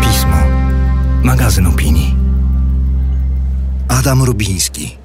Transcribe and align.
Pismo. 0.00 0.36
Magazyn 1.22 1.66
opinii. 1.66 2.14
Adam 3.88 4.22
Rubiński. 4.22 4.98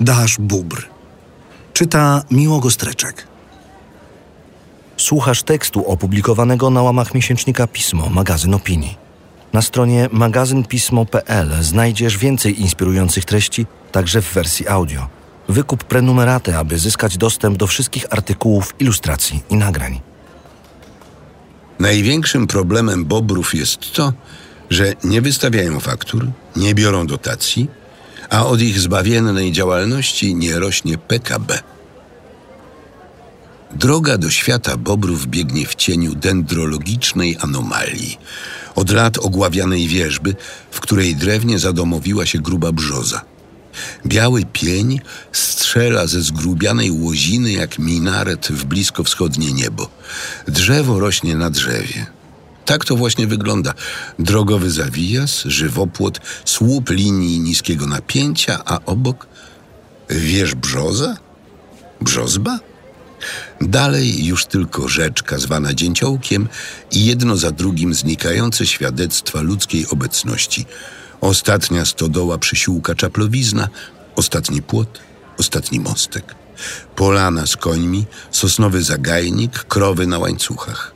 Dasz 0.00 0.38
Bubr. 0.38 0.88
Czyta 1.72 2.22
Miło 2.30 2.70
Streczek. 2.70 3.26
Słuchasz 4.96 5.42
tekstu 5.42 5.86
opublikowanego 5.86 6.70
na 6.70 6.82
łamach 6.82 7.14
miesięcznika 7.14 7.66
Pismo, 7.66 8.10
magazyn 8.10 8.54
opinii. 8.54 8.96
Na 9.52 9.62
stronie 9.62 10.08
magazynpismo.pl 10.12 11.62
znajdziesz 11.62 12.18
więcej 12.18 12.60
inspirujących 12.60 13.24
treści, 13.24 13.66
także 13.92 14.22
w 14.22 14.32
wersji 14.32 14.68
audio. 14.68 15.23
Wykup 15.48 15.84
prenumeraty, 15.84 16.56
aby 16.56 16.78
zyskać 16.78 17.16
dostęp 17.16 17.56
do 17.58 17.66
wszystkich 17.66 18.06
artykułów, 18.10 18.74
ilustracji 18.78 19.42
i 19.50 19.56
nagrań. 19.56 20.00
Największym 21.78 22.46
problemem 22.46 23.04
bobrów 23.04 23.54
jest 23.54 23.92
to, 23.92 24.12
że 24.70 24.92
nie 25.04 25.22
wystawiają 25.22 25.80
faktur, 25.80 26.26
nie 26.56 26.74
biorą 26.74 27.06
dotacji, 27.06 27.68
a 28.30 28.46
od 28.46 28.60
ich 28.60 28.80
zbawiennej 28.80 29.52
działalności 29.52 30.34
nie 30.34 30.58
rośnie 30.58 30.98
PKB. 30.98 31.58
Droga 33.72 34.18
do 34.18 34.30
świata 34.30 34.76
bobrów 34.76 35.26
biegnie 35.26 35.66
w 35.66 35.74
cieniu 35.74 36.14
dendrologicznej 36.14 37.36
anomalii. 37.40 38.18
Od 38.74 38.90
lat 38.90 39.18
ogławianej 39.18 39.88
wierzby, 39.88 40.36
w 40.70 40.80
której 40.80 41.16
drewnie 41.16 41.58
zadomowiła 41.58 42.26
się 42.26 42.38
gruba 42.38 42.72
brzoza. 42.72 43.33
Biały 44.06 44.44
pień 44.52 45.00
strzela 45.32 46.06
ze 46.06 46.22
zgrubianej 46.22 46.90
łoziny 46.90 47.52
jak 47.52 47.78
minaret 47.78 48.48
w 48.48 48.64
bliskowschodnie 48.64 49.52
niebo. 49.52 49.90
Drzewo 50.48 51.00
rośnie 51.00 51.36
na 51.36 51.50
drzewie. 51.50 52.06
Tak 52.64 52.84
to 52.84 52.96
właśnie 52.96 53.26
wygląda. 53.26 53.74
Drogowy 54.18 54.70
zawijas, 54.70 55.42
żywopłot, 55.44 56.20
słup 56.44 56.90
linii 56.90 57.40
niskiego 57.40 57.86
napięcia, 57.86 58.60
a 58.64 58.80
obok 58.86 59.26
wież 60.10 60.54
brzoza? 60.54 61.16
Brzozba? 62.00 62.58
Dalej 63.60 64.24
już 64.24 64.46
tylko 64.46 64.88
rzeczka 64.88 65.38
zwana 65.38 65.74
dzięciołkiem 65.74 66.48
i 66.92 67.04
jedno 67.04 67.36
za 67.36 67.50
drugim 67.50 67.94
znikające 67.94 68.66
świadectwa 68.66 69.40
ludzkiej 69.40 69.86
obecności. 69.86 70.66
Ostatnia 71.24 71.84
stodoła 71.84 72.38
przysiłka 72.38 72.94
czaplowizna, 72.94 73.68
ostatni 74.16 74.62
płot, 74.62 75.00
ostatni 75.38 75.80
mostek. 75.80 76.34
Polana 76.96 77.46
z 77.46 77.56
końmi, 77.56 78.04
sosnowy 78.30 78.82
zagajnik, 78.82 79.64
krowy 79.64 80.06
na 80.06 80.18
łańcuchach. 80.18 80.94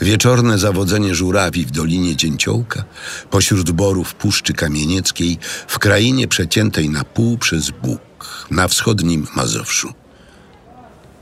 Wieczorne 0.00 0.58
zawodzenie 0.58 1.14
żurawi 1.14 1.66
w 1.66 1.70
Dolinie 1.70 2.16
Dzięciołka, 2.16 2.84
pośród 3.30 3.70
borów 3.70 4.14
Puszczy 4.14 4.52
Kamienieckiej, 4.52 5.38
w 5.68 5.78
krainie 5.78 6.28
przeciętej 6.28 6.88
na 6.88 7.04
pół 7.04 7.38
przez 7.38 7.70
Bóg, 7.70 8.00
na 8.50 8.68
wschodnim 8.68 9.26
Mazowszu. 9.36 9.92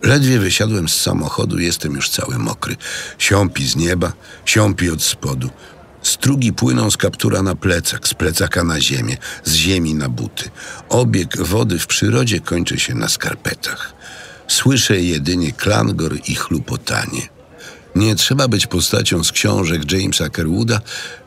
Ledwie 0.03 0.39
wysiadłem 0.39 0.89
z 0.89 1.00
samochodu, 1.00 1.59
jestem 1.59 1.95
już 1.95 2.11
cały 2.11 2.39
mokry. 2.39 2.77
Siąpi 3.19 3.69
z 3.69 3.77
nieba, 3.77 4.12
siąpi 4.45 4.91
od 4.91 5.03
spodu. 5.03 5.50
Strugi 6.03 6.53
płyną 6.53 6.91
z 6.91 6.97
kaptura 6.97 7.43
na 7.43 7.55
plecak, 7.55 8.09
z 8.09 8.15
plecaka 8.15 8.65
na 8.65 8.81
ziemię, 8.81 9.17
z 9.45 9.53
ziemi 9.53 9.95
na 9.95 10.09
buty. 10.09 10.51
Obieg 10.89 11.37
wody 11.37 11.79
w 11.79 11.87
przyrodzie 11.87 12.41
kończy 12.41 12.79
się 12.79 12.95
na 12.95 13.09
skarpetach. 13.09 13.95
Słyszę 14.49 15.01
jedynie 15.01 15.53
klangor 15.53 16.17
i 16.29 16.35
chlupotanie. 16.35 17.29
Nie 17.95 18.15
trzeba 18.15 18.49
być 18.49 18.67
postacią 18.67 19.25
z 19.25 19.33
książek 19.33 19.93
Jamesa 19.93 20.29
Kerwooda, 20.29 20.81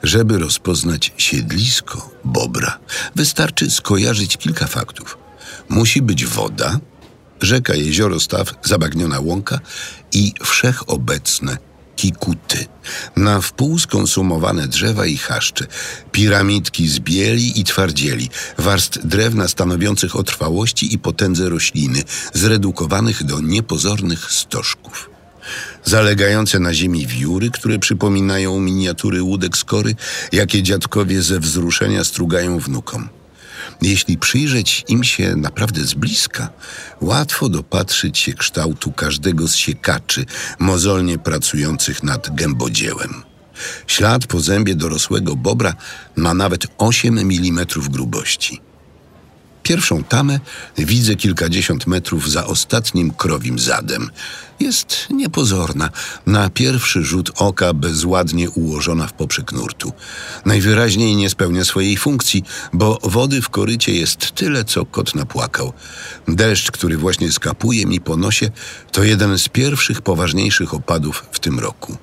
żeby 0.03 0.37
rozpoznać 0.39 1.13
siedlisko 1.17 2.09
bobra. 2.23 2.79
Wystarczy 3.15 3.71
skojarzyć 3.71 4.37
kilka 4.37 4.67
faktów. 4.67 5.17
Musi 5.69 6.01
być 6.01 6.25
woda, 6.25 6.79
rzeka, 7.41 7.73
jezioro, 7.75 8.19
staw, 8.19 8.53
zabagniona 8.63 9.19
łąka 9.19 9.59
i 10.11 10.33
wszechobecne 10.43 11.57
kikuty. 11.95 12.65
Na 13.15 13.41
wpół 13.41 13.79
skonsumowane 13.79 14.67
drzewa 14.67 15.05
i 15.05 15.17
chaszcze, 15.17 15.65
piramidki 16.11 16.87
z 16.87 16.99
bieli 16.99 17.59
i 17.59 17.63
twardzieli, 17.63 18.29
warstw 18.57 19.07
drewna 19.07 19.47
stanowiących 19.47 20.15
o 20.15 20.23
trwałości 20.23 20.93
i 20.93 20.99
potędze 20.99 21.49
rośliny, 21.49 22.03
zredukowanych 22.33 23.23
do 23.23 23.41
niepozornych 23.41 24.31
stożków. 24.31 25.09
Zalegające 25.83 26.59
na 26.59 26.73
ziemi 26.73 27.07
wióry, 27.07 27.51
które 27.51 27.79
przypominają 27.79 28.59
miniatury 28.59 29.21
łódek 29.21 29.57
skory, 29.57 29.95
jakie 30.31 30.63
dziadkowie 30.63 31.21
ze 31.21 31.39
wzruszenia 31.39 32.03
strugają 32.03 32.59
wnukom. 32.59 33.09
Jeśli 33.81 34.17
przyjrzeć 34.17 34.85
im 34.87 35.03
się 35.03 35.35
naprawdę 35.35 35.81
z 35.83 35.93
bliska, 35.93 36.49
łatwo 37.01 37.49
dopatrzyć 37.49 38.19
się 38.19 38.33
kształtu 38.33 38.91
każdego 38.91 39.47
z 39.47 39.55
siekaczy 39.55 40.25
mozolnie 40.59 41.17
pracujących 41.17 42.03
nad 42.03 42.35
gębodziełem. 42.35 43.23
Ślad 43.87 44.27
po 44.27 44.39
zębie 44.39 44.75
dorosłego 44.75 45.35
bobra 45.35 45.73
ma 46.15 46.33
nawet 46.33 46.67
8 46.77 47.17
mm 47.17 47.65
grubości. 47.89 48.70
Pierwszą 49.63 50.03
tamę 50.03 50.39
widzę 50.77 51.15
kilkadziesiąt 51.15 51.87
metrów 51.87 52.31
za 52.31 52.45
ostatnim 52.45 53.11
krowim 53.11 53.59
zadem. 53.59 54.09
Jest 54.59 55.07
niepozorna, 55.09 55.89
na 56.25 56.49
pierwszy 56.49 57.03
rzut 57.03 57.31
oka 57.35 57.73
bezładnie 57.73 58.49
ułożona 58.49 59.07
w 59.07 59.13
poprzek 59.13 59.51
nurtu. 59.51 59.93
Najwyraźniej 60.45 61.15
nie 61.15 61.29
spełnia 61.29 61.65
swojej 61.65 61.97
funkcji, 61.97 62.43
bo 62.73 62.99
wody 63.03 63.41
w 63.41 63.49
korycie 63.49 63.95
jest 63.95 64.31
tyle, 64.31 64.65
co 64.65 64.85
kot 64.85 65.15
napłakał. 65.15 65.73
Deszcz, 66.27 66.71
który 66.71 66.97
właśnie 66.97 67.31
skapuje 67.31 67.85
mi 67.85 68.01
po 68.01 68.17
nosie, 68.17 68.51
to 68.91 69.03
jeden 69.03 69.37
z 69.37 69.49
pierwszych 69.49 70.01
poważniejszych 70.01 70.73
opadów 70.73 71.25
w 71.31 71.39
tym 71.39 71.59
roku. 71.59 71.97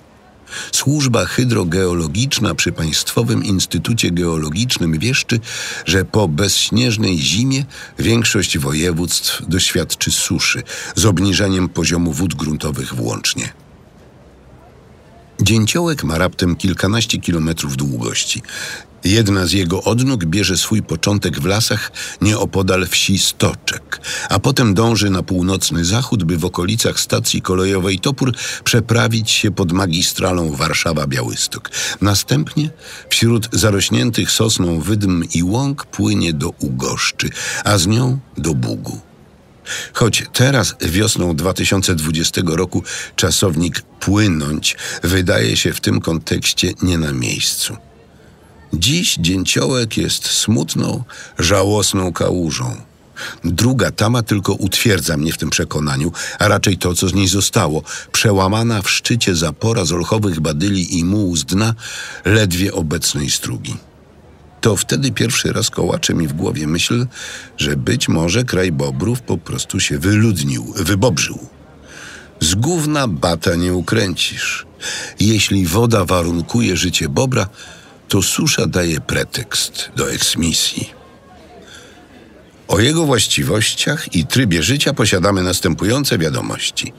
Służba 0.72 1.24
hydrogeologiczna 1.24 2.54
przy 2.54 2.72
Państwowym 2.72 3.44
Instytucie 3.44 4.10
Geologicznym 4.10 4.98
wieszczy, 4.98 5.40
że 5.86 6.04
po 6.04 6.28
bezśnieżnej 6.28 7.18
zimie 7.18 7.64
większość 7.98 8.58
województw 8.58 9.42
doświadczy 9.48 10.12
suszy 10.12 10.62
z 10.94 11.06
obniżeniem 11.06 11.68
poziomu 11.68 12.12
wód 12.12 12.34
gruntowych 12.34 12.94
włącznie. 12.94 13.52
Dzięciołek 15.40 16.04
ma 16.04 16.18
raptem 16.18 16.56
kilkanaście 16.56 17.18
kilometrów 17.18 17.76
długości. 17.76 18.42
Jedna 19.04 19.46
z 19.46 19.52
jego 19.52 19.82
odnóg 19.82 20.24
bierze 20.24 20.56
swój 20.56 20.82
początek 20.82 21.40
w 21.40 21.44
lasach 21.44 21.92
nieopodal 22.20 22.86
wsi 22.86 23.18
Stoczek, 23.18 24.00
a 24.28 24.38
potem 24.38 24.74
dąży 24.74 25.10
na 25.10 25.22
północny 25.22 25.84
zachód, 25.84 26.24
by 26.24 26.36
w 26.36 26.44
okolicach 26.44 27.00
stacji 27.00 27.42
kolejowej 27.42 27.98
Topór 27.98 28.32
przeprawić 28.64 29.30
się 29.30 29.50
pod 29.50 29.72
magistralą 29.72 30.52
Warszawa-Białystok. 30.52 31.70
Następnie 32.00 32.70
wśród 33.08 33.48
zarośniętych 33.52 34.30
sosną 34.30 34.80
wydm 34.80 35.24
i 35.34 35.42
łąk 35.42 35.84
płynie 35.86 36.32
do 36.32 36.48
Ugoszczy, 36.48 37.30
a 37.64 37.78
z 37.78 37.86
nią 37.86 38.18
do 38.36 38.54
Bugu. 38.54 39.00
Choć 39.92 40.24
teraz, 40.32 40.76
wiosną 40.80 41.36
2020 41.36 42.42
roku, 42.46 42.82
czasownik 43.16 43.82
płynąć 44.00 44.76
wydaje 45.02 45.56
się 45.56 45.72
w 45.72 45.80
tym 45.80 46.00
kontekście 46.00 46.72
nie 46.82 46.98
na 46.98 47.12
miejscu. 47.12 47.87
Dziś 48.72 49.16
dzięciołek 49.20 49.96
jest 49.96 50.26
smutną, 50.26 51.04
żałosną 51.38 52.12
kałużą. 52.12 52.76
Druga 53.44 53.90
tama 53.90 54.22
tylko 54.22 54.52
utwierdza 54.52 55.16
mnie 55.16 55.32
w 55.32 55.38
tym 55.38 55.50
przekonaniu, 55.50 56.12
a 56.38 56.48
raczej 56.48 56.78
to, 56.78 56.94
co 56.94 57.08
z 57.08 57.14
niej 57.14 57.28
zostało, 57.28 57.82
przełamana 58.12 58.82
w 58.82 58.90
szczycie 58.90 59.34
zapora 59.34 59.84
z 59.84 59.92
olchowych 59.92 60.40
badyli 60.40 60.98
i 60.98 61.04
mułu 61.04 61.36
z 61.36 61.44
dna 61.44 61.74
ledwie 62.24 62.72
obecnej 62.74 63.30
strugi. 63.30 63.76
To 64.60 64.76
wtedy 64.76 65.12
pierwszy 65.12 65.52
raz 65.52 65.70
kołacze 65.70 66.14
mi 66.14 66.28
w 66.28 66.32
głowie 66.32 66.66
myśl, 66.66 67.06
że 67.56 67.76
być 67.76 68.08
może 68.08 68.44
kraj 68.44 68.72
bobrów 68.72 69.20
po 69.20 69.38
prostu 69.38 69.80
się 69.80 69.98
wyludnił, 69.98 70.72
wybobrzył. 70.76 71.38
Z 72.40 72.54
gówna 72.54 73.08
bata 73.08 73.54
nie 73.54 73.74
ukręcisz. 73.74 74.66
Jeśli 75.20 75.66
woda 75.66 76.04
warunkuje 76.04 76.76
życie 76.76 77.08
bobra, 77.08 77.48
to 78.08 78.22
susza 78.22 78.66
daje 78.66 79.00
pretekst 79.00 79.90
do 79.96 80.12
eksmisji. 80.12 80.90
O 82.68 82.80
jego 82.80 83.04
właściwościach 83.04 84.14
i 84.14 84.26
trybie 84.26 84.62
życia 84.62 84.94
posiadamy 84.94 85.42
następujące 85.42 86.18
wiadomości. 86.18 86.92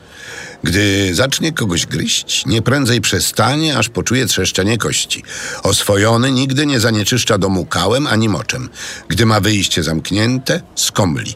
Gdy 0.63 1.15
zacznie 1.15 1.51
kogoś 1.51 1.85
gryźć, 1.85 2.45
nie 2.45 2.61
prędzej 2.61 3.01
przestanie, 3.01 3.77
aż 3.77 3.89
poczuje 3.89 4.25
trzeszczenie 4.25 4.77
kości. 4.77 5.23
Oswojony 5.63 6.31
nigdy 6.31 6.65
nie 6.65 6.79
zanieczyszcza 6.79 7.37
domu 7.37 7.65
kałem 7.65 8.07
ani 8.07 8.29
moczem. 8.29 8.69
Gdy 9.07 9.25
ma 9.25 9.39
wyjście 9.39 9.83
zamknięte, 9.83 10.61
skomli. 10.75 11.35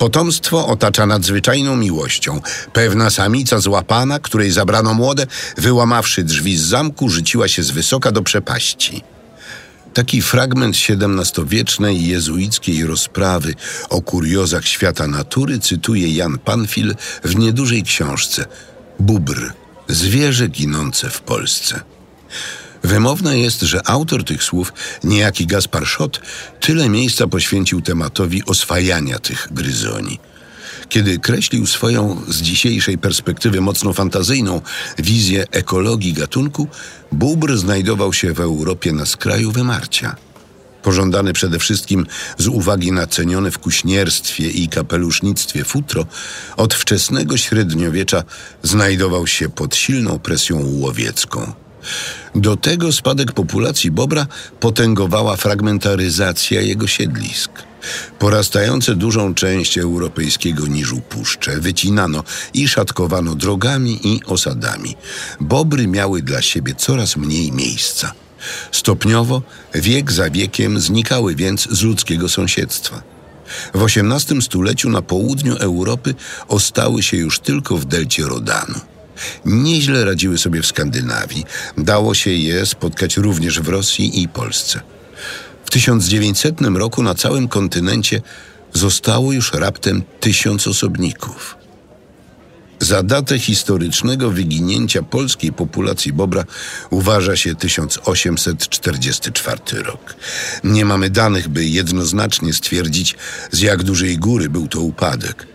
Potomstwo 0.00 0.66
otacza 0.66 1.06
nadzwyczajną 1.06 1.76
miłością. 1.76 2.40
Pewna 2.72 3.10
samica 3.10 3.58
złapana, 3.58 4.18
której 4.18 4.50
zabrano 4.50 4.94
młode, 4.94 5.26
wyłamawszy 5.56 6.22
drzwi 6.22 6.56
z 6.56 6.62
zamku, 6.62 7.08
rzuciła 7.08 7.48
się 7.48 7.62
z 7.62 7.70
wysoka 7.70 8.12
do 8.12 8.22
przepaści. 8.22 9.02
Taki 9.94 10.22
fragment 10.22 10.76
XVII-wiecznej 10.76 12.06
jezuickiej 12.06 12.86
rozprawy 12.86 13.54
o 13.90 14.02
kuriozach 14.02 14.66
świata 14.66 15.06
natury 15.06 15.58
cytuje 15.58 16.14
Jan 16.14 16.38
Panfil 16.38 16.94
w 17.24 17.36
niedużej 17.36 17.82
książce 17.82 18.44
Bubr– 19.00 19.52
zwierzę 19.88 20.48
ginące 20.48 21.10
w 21.10 21.20
Polsce. 21.20 21.80
Wymowne 22.82 23.38
jest, 23.38 23.60
że 23.60 23.88
autor 23.88 24.24
tych 24.24 24.44
słów, 24.44 24.72
niejaki 25.04 25.46
Gaspar 25.46 25.86
Szot, 25.86 26.20
tyle 26.60 26.88
miejsca 26.88 27.26
poświęcił 27.26 27.80
tematowi 27.80 28.44
oswajania 28.44 29.18
tych 29.18 29.48
gryzoni. 29.50 30.18
Kiedy 30.88 31.18
kreślił 31.18 31.66
swoją 31.66 32.22
z 32.28 32.42
dzisiejszej 32.42 32.98
perspektywy 32.98 33.60
mocno 33.60 33.92
fantazyjną 33.92 34.60
wizję 34.98 35.44
ekologii 35.50 36.12
gatunku, 36.12 36.68
bóbr 37.12 37.56
znajdował 37.56 38.12
się 38.12 38.34
w 38.34 38.40
Europie 38.40 38.92
na 38.92 39.06
skraju 39.06 39.52
wymarcia. 39.52 40.16
Pożądany 40.82 41.32
przede 41.32 41.58
wszystkim 41.58 42.06
z 42.38 42.46
uwagi 42.46 42.92
na 42.92 43.06
cenione 43.06 43.50
w 43.50 43.58
kuśnierstwie 43.58 44.50
i 44.50 44.68
kapelusznictwie 44.68 45.64
futro, 45.64 46.06
od 46.56 46.74
wczesnego 46.74 47.36
średniowiecza 47.36 48.24
znajdował 48.62 49.26
się 49.26 49.48
pod 49.48 49.76
silną 49.76 50.18
presją 50.18 50.66
łowiecką. 50.66 51.52
Do 52.34 52.56
tego 52.56 52.92
spadek 52.92 53.32
populacji 53.32 53.90
bobra 53.90 54.26
potęgowała 54.60 55.36
fragmentaryzacja 55.36 56.60
jego 56.60 56.86
siedlisk. 56.86 57.50
Porastające 58.18 58.94
dużą 58.94 59.34
część 59.34 59.78
europejskiego 59.78 60.66
niżu 60.66 61.00
puszcze 61.00 61.60
wycinano 61.60 62.24
i 62.54 62.68
szatkowano 62.68 63.34
drogami 63.34 64.00
i 64.04 64.24
osadami. 64.24 64.96
Bobry 65.40 65.86
miały 65.86 66.22
dla 66.22 66.42
siebie 66.42 66.74
coraz 66.74 67.16
mniej 67.16 67.52
miejsca. 67.52 68.12
Stopniowo, 68.72 69.42
wiek 69.74 70.12
za 70.12 70.30
wiekiem 70.30 70.80
znikały 70.80 71.34
więc 71.34 71.68
z 71.70 71.82
ludzkiego 71.82 72.28
sąsiedztwa. 72.28 73.02
W 73.74 73.82
XVIII 73.84 74.42
stuleciu 74.42 74.90
na 74.90 75.02
południu 75.02 75.56
Europy 75.56 76.14
ostały 76.48 77.02
się 77.02 77.16
już 77.16 77.40
tylko 77.40 77.76
w 77.76 77.84
delcie 77.84 78.22
Rodanu. 78.22 78.80
Nieźle 79.44 80.04
radziły 80.04 80.38
sobie 80.38 80.62
w 80.62 80.66
Skandynawii. 80.66 81.44
Dało 81.78 82.14
się 82.14 82.30
je 82.30 82.66
spotkać 82.66 83.16
również 83.16 83.60
w 83.60 83.68
Rosji 83.68 84.22
i 84.22 84.28
Polsce. 84.28 84.80
W 85.64 85.70
1900 85.70 86.60
roku 86.60 87.02
na 87.02 87.14
całym 87.14 87.48
kontynencie 87.48 88.22
zostało 88.72 89.32
już 89.32 89.52
raptem 89.52 90.02
tysiąc 90.20 90.66
osobników. 90.66 91.56
Za 92.80 93.02
datę 93.02 93.38
historycznego 93.38 94.30
wyginięcia 94.30 95.02
polskiej 95.02 95.52
populacji 95.52 96.12
bobra 96.12 96.44
uważa 96.90 97.36
się 97.36 97.54
1844 97.54 99.82
rok. 99.82 100.16
Nie 100.64 100.84
mamy 100.84 101.10
danych, 101.10 101.48
by 101.48 101.64
jednoznacznie 101.64 102.52
stwierdzić, 102.52 103.16
z 103.50 103.60
jak 103.60 103.82
dużej 103.82 104.18
góry 104.18 104.48
był 104.48 104.68
to 104.68 104.80
upadek. 104.80 105.46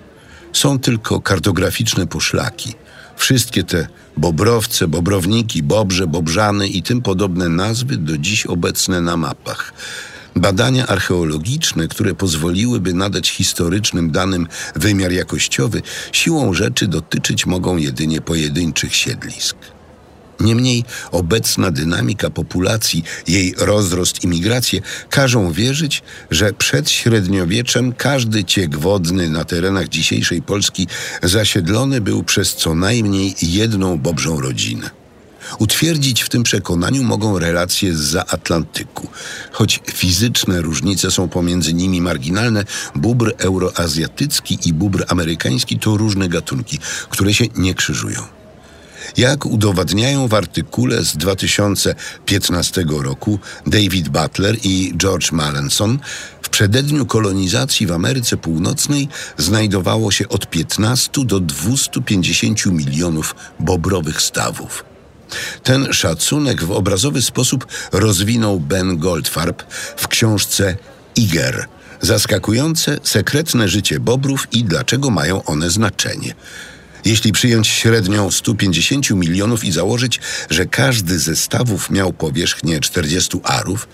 Są 0.54 0.80
tylko 0.80 1.22
kartograficzne 1.22 2.08
poszlaki– 2.08 2.74
Wszystkie 3.18 3.64
te 3.64 3.88
bobrowce, 4.18 4.88
bobrowniki, 4.88 5.64
bobrze, 5.64 6.08
bobrzany 6.08 6.68
i 6.68 6.84
tym 6.84 7.02
podobne 7.02 7.50
nazwy 7.50 7.98
do 7.98 8.18
dziś 8.18 8.46
obecne 8.46 9.02
na 9.02 9.18
mapach. 9.18 9.74
Badania 10.36 10.88
archeologiczne, 10.88 11.88
które 11.88 12.16
pozwoliłyby 12.16 12.94
nadać 12.94 13.30
historycznym 13.30 14.12
danym 14.12 14.48
wymiar 14.76 15.12
jakościowy, 15.12 15.82
siłą 16.12 16.54
rzeczy 16.54 16.88
dotyczyć 16.88 17.46
mogą 17.46 17.78
jedynie 17.78 18.22
pojedynczych 18.22 18.96
siedlisk. 18.96 19.75
Niemniej 20.40 20.84
obecna 21.12 21.72
dynamika 21.72 22.30
populacji, 22.30 23.04
jej 23.28 23.54
rozrost 23.58 24.24
i 24.24 24.28
migracje 24.28 24.82
każą 25.10 25.52
wierzyć, 25.52 26.04
że 26.32 26.54
przed 26.54 26.90
średniowieczem 26.90 27.94
każdy 27.94 28.44
ciek 28.44 28.78
wodny 28.78 29.30
na 29.30 29.46
terenach 29.46 29.90
dzisiejszej 29.90 30.42
Polski 30.42 30.88
zasiedlony 31.24 32.02
był 32.02 32.24
przez 32.24 32.56
co 32.56 32.76
najmniej 32.76 33.36
jedną 33.42 33.98
bobrzą 33.98 34.42
rodzinę. 34.42 34.90
Utwierdzić 35.60 36.22
w 36.22 36.30
tym 36.30 36.44
przekonaniu 36.44 37.04
mogą 37.04 37.40
relacje 37.40 37.96
z 37.96 38.16
Atlantyku. 38.16 39.08
Choć 39.52 39.81
fizyczne 39.94 40.62
różnice 40.62 41.12
są 41.12 41.30
pomiędzy 41.30 41.74
nimi 41.74 42.02
marginalne, 42.02 42.66
bubr 42.96 43.34
euroazjatycki 43.38 44.60
i 44.66 44.74
bubr 44.74 45.06
amerykański 45.08 45.80
to 45.80 45.98
różne 45.98 46.30
gatunki, 46.30 46.80
które 47.10 47.34
się 47.34 47.46
nie 47.56 47.74
krzyżują. 47.74 48.44
Jak 49.18 49.46
udowadniają 49.46 50.28
w 50.28 50.34
artykule 50.34 51.04
z 51.04 51.18
2015 51.18 52.86
roku 53.04 53.40
David 53.68 54.10
Butler 54.10 54.57
i 54.63 54.94
George 54.98 55.31
Mallenson, 55.31 56.00
w 56.42 56.50
przededniu 56.50 57.06
kolonizacji 57.06 57.88
w 57.88 57.92
Ameryce 57.92 58.38
Północnej 58.38 59.07
znajdowało 59.38 60.12
się 60.12 60.30
od 60.30 60.50
15 60.50 61.25
do 61.25 61.40
250 61.40 62.66
milionów 62.66 63.36
bobrowych 63.60 64.22
stawów. 64.22 64.86
Ten 65.63 65.94
szacunek 65.94 66.63
w 66.63 66.72
obrazowy 66.72 67.22
sposób 67.22 67.66
rozwinął 67.92 68.60
Ben 68.60 68.98
Goldfarb 68.98 69.63
w 69.98 70.07
książce 70.07 70.78
Iger 71.16 71.68
Zaskakujące, 72.02 73.00
sekretne 73.04 73.68
życie 73.68 74.00
bobrów 74.00 74.48
i 74.52 74.63
dlaczego 74.63 75.10
mają 75.10 75.44
one 75.44 75.69
znaczenie. 75.69 76.36
Jeśli 77.06 77.31
przyjąć 77.31 77.68
średnią 77.68 78.31
150 78.31 79.10
milionów 79.10 79.63
i 79.63 79.72
założyć, 79.72 80.19
że 80.50 80.66
każdy 80.66 81.19
ze 81.19 81.36
stawów 81.36 81.90
miał 81.90 82.13
powierzchnię 82.13 82.80
40 82.80 83.40
arów, 83.44 83.88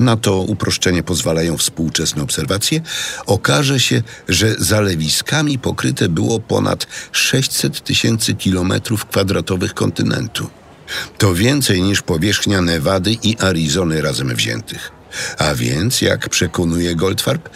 na 0.00 0.16
to 0.16 0.38
uproszczenie 0.38 1.02
pozwalają 1.02 1.56
współczesne 1.56 2.22
obserwacje, 2.22 2.80
okaże 3.26 3.80
się, 3.80 4.02
że 4.28 4.54
zalewiskami 4.58 5.58
pokryte 5.58 6.08
było 6.08 6.40
ponad 6.40 6.86
600 7.12 7.84
tysięcy 7.84 8.34
kilometrów 8.34 9.06
kwadratowych 9.06 9.74
kontynentu. 9.74 10.50
To 11.18 11.34
więcej 11.34 11.82
niż 11.82 12.02
powierzchnia 12.02 12.60
Nevady 12.60 13.16
i 13.22 13.38
Arizony 13.38 14.00
razem 14.00 14.34
wziętych. 14.34 14.97
A 15.38 15.54
więc, 15.54 16.00
jak 16.00 16.28
przekonuje 16.28 16.96
Goldfarb, 16.96 17.48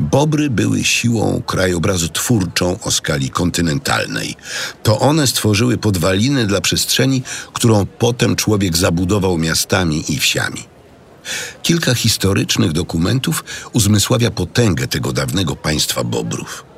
bobry 0.00 0.50
były 0.50 0.84
siłą 0.84 1.42
krajobrazu 1.46 2.08
twórczą 2.08 2.78
o 2.82 2.90
skali 2.90 3.30
kontynentalnej. 3.30 4.36
To 4.82 4.98
one 4.98 5.26
stworzyły 5.26 5.78
podwaliny 5.78 6.46
dla 6.46 6.60
przestrzeni, 6.60 7.22
którą 7.52 7.86
potem 7.86 8.36
człowiek 8.36 8.76
zabudował 8.76 9.38
miastami 9.38 10.12
i 10.12 10.18
wsiami. 10.18 10.64
Kilka 11.62 11.94
historycznych 11.94 12.72
dokumentów 12.72 13.44
uzmysławia 13.72 14.30
potęgę 14.30 14.88
tego 14.88 15.12
dawnego 15.12 15.56
państwa 15.56 16.04
bobrów. 16.04 16.69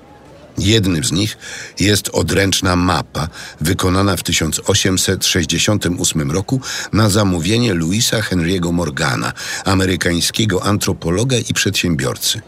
Jednym 0.59 1.05
z 1.05 1.13
nich 1.13 1.39
jest 1.81 2.09
odręczna 2.09 2.77
mapa 2.77 3.29
wykonana 3.61 4.17
w 4.17 4.23
1868 4.23 6.31
roku 6.31 6.61
na 6.93 7.11
zamówienie 7.11 7.75
Louisa 7.75 8.21
Henry'ego 8.21 8.73
Morgana, 8.73 9.33
amerykańskiego 9.65 10.65
antropologa 10.65 11.39
i 11.39 11.55
przedsiębiorcy. 11.55 12.41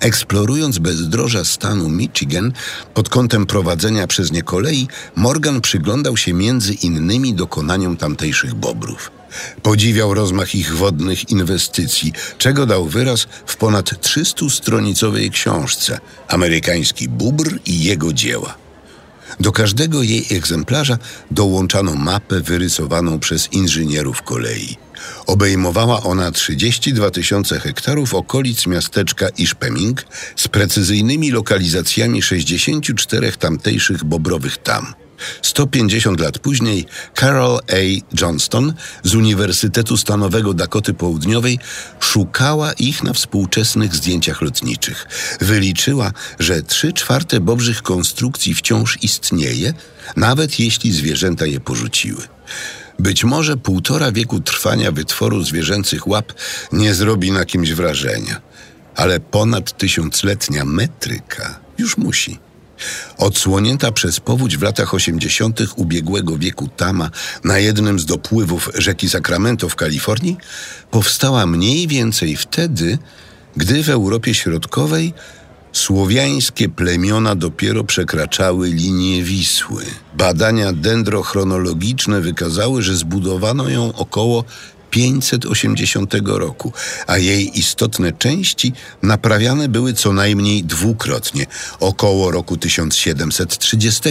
Eksplorując 0.00 0.78
bezdroża 0.78 1.44
stanu 1.44 1.88
Michigan 1.88 2.52
pod 2.94 3.08
kątem 3.08 3.46
prowadzenia 3.46 4.06
przez 4.06 4.32
nie 4.32 4.42
kolei, 4.42 4.88
Morgan 5.16 5.60
przyglądał 5.60 6.16
się 6.16 6.32
między 6.32 6.74
innymi 6.74 7.34
dokonaniom 7.34 7.96
tamtejszych 7.96 8.54
bobrów. 8.54 9.10
Podziwiał 9.62 10.14
rozmach 10.14 10.54
ich 10.54 10.76
wodnych 10.76 11.30
inwestycji, 11.30 12.12
czego 12.38 12.66
dał 12.66 12.84
wyraz 12.84 13.26
w 13.46 13.56
ponad 13.56 13.90
300-stronicowej 13.90 15.30
książce 15.30 15.98
Amerykański 16.28 17.08
bubr 17.08 17.58
i 17.66 17.84
jego 17.84 18.12
dzieła. 18.12 18.54
Do 19.40 19.52
każdego 19.52 20.02
jej 20.02 20.26
egzemplarza 20.30 20.98
dołączano 21.30 21.94
mapę 21.94 22.40
wyrysowaną 22.40 23.18
przez 23.18 23.52
inżynierów 23.52 24.22
kolei. 24.22 24.76
Obejmowała 25.26 26.02
ona 26.02 26.30
32 26.32 27.10
tysiące 27.10 27.60
hektarów 27.60 28.14
okolic 28.14 28.66
miasteczka 28.66 29.28
Iszpeming 29.28 30.04
z 30.36 30.48
precyzyjnymi 30.48 31.30
lokalizacjami 31.30 32.22
64 32.22 33.32
tamtejszych 33.32 34.04
bobrowych 34.04 34.56
tam. 34.56 34.94
150 35.42 36.20
lat 36.20 36.38
później 36.38 36.86
Carol 37.14 37.58
A. 37.58 37.74
Johnston 38.20 38.74
z 39.02 39.14
Uniwersytetu 39.14 39.96
Stanowego 39.96 40.54
Dakoty 40.54 40.94
Południowej 40.94 41.58
szukała 42.00 42.72
ich 42.72 43.02
na 43.02 43.12
współczesnych 43.12 43.94
zdjęciach 43.94 44.42
lotniczych. 44.42 45.06
Wyliczyła, 45.40 46.12
że 46.38 46.62
trzy 46.62 46.92
czwarte 46.92 47.40
bobrzych 47.40 47.82
konstrukcji 47.82 48.54
wciąż 48.54 48.98
istnieje, 49.02 49.74
nawet 50.16 50.60
jeśli 50.60 50.92
zwierzęta 50.92 51.46
je 51.46 51.60
porzuciły. 51.60 52.22
Być 52.98 53.24
może 53.24 53.56
półtora 53.56 54.12
wieku 54.12 54.40
trwania 54.40 54.92
wytworu 54.92 55.42
zwierzęcych 55.42 56.08
łap 56.08 56.32
nie 56.72 56.94
zrobi 56.94 57.32
na 57.32 57.44
kimś 57.44 57.72
wrażenia, 57.72 58.40
ale 58.96 59.20
ponad 59.20 59.78
tysiącletnia 59.78 60.64
metryka 60.64 61.60
już 61.78 61.96
musi. 61.96 62.45
Odsłonięta 63.18 63.92
przez 63.92 64.20
powódź 64.20 64.56
w 64.56 64.62
latach 64.62 64.94
80. 64.94 65.60
ubiegłego 65.76 66.38
wieku 66.38 66.68
Tama 66.76 67.10
na 67.44 67.58
jednym 67.58 67.98
z 67.98 68.06
dopływów 68.06 68.70
rzeki 68.74 69.08
Sacramento 69.08 69.68
w 69.68 69.76
Kalifornii 69.76 70.36
powstała 70.90 71.46
mniej 71.46 71.86
więcej 71.86 72.36
wtedy, 72.36 72.98
gdy 73.56 73.82
w 73.82 73.90
Europie 73.90 74.34
Środkowej 74.34 75.14
słowiańskie 75.72 76.68
plemiona 76.68 77.34
dopiero 77.34 77.84
przekraczały 77.84 78.68
linię 78.68 79.22
Wisły. 79.22 79.84
Badania 80.14 80.72
dendrochronologiczne 80.72 82.20
wykazały, 82.20 82.82
że 82.82 82.96
zbudowano 82.96 83.68
ją 83.68 83.92
około 83.92 84.44
580 84.96 86.14
roku, 86.24 86.72
a 87.06 87.18
jej 87.18 87.58
istotne 87.58 88.12
części 88.12 88.72
naprawiane 89.02 89.68
były 89.68 89.94
co 89.94 90.12
najmniej 90.12 90.64
dwukrotnie, 90.64 91.46
około 91.80 92.30
roku 92.30 92.56
1730 92.56 94.02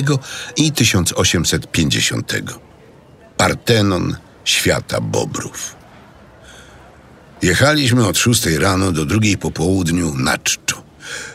i 0.58 0.72
1850. 0.72 2.34
Partenon 3.38 4.15
świata 4.44 5.01
Bobrów. 5.01 5.75
Jechaliśmy 7.42 8.08
od 8.08 8.18
szóstej 8.18 8.58
rano 8.58 8.92
do 8.92 9.06
drugiej 9.06 9.38
po 9.38 9.51
południu 9.51 10.13
na 10.18 10.38
czczo. 10.38 10.84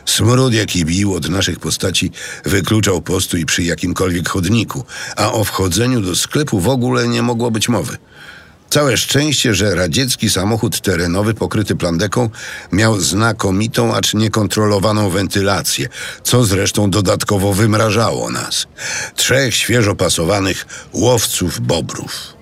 Smród, 0.05 0.55
jaki 0.55 0.85
bił 0.85 1.15
od 1.15 1.29
naszych 1.29 1.59
postaci, 1.59 2.11
wykluczał 2.45 3.03
postój 3.03 3.47
przy 3.47 3.63
jakimkolwiek 3.63 4.29
chodniku, 4.29 4.85
a 5.17 5.33
o 5.33 5.45
wchodzeniu 5.45 6.01
do 6.01 6.17
sklepu 6.17 6.61
w 6.61 6.69
ogóle 6.69 7.09
nie 7.09 7.23
mogło 7.23 7.51
być 7.51 7.69
mowy. 7.69 7.97
Całe 8.71 8.97
szczęście, 8.97 9.55
że 9.55 9.75
radziecki 9.75 10.31
samochód 10.31 10.81
terenowy 10.81 11.35
pokryty 11.35 11.77
plandeką 11.77 12.31
miał 12.73 13.01
znakomitą, 13.01 13.95
acz 13.95 14.15
niekontrolowaną 14.15 15.11
wentylację, 15.11 15.89
co 16.23 16.45
zresztą 16.45 16.91
dodatkowo 16.91 17.53
wymrażało 17.53 18.31
nas. 18.31 18.67
Trzech 19.15 19.55
świeżo 19.55 19.95
pasowanych 19.95 20.67
łowców 20.93 21.61
bobrów. 21.61 22.40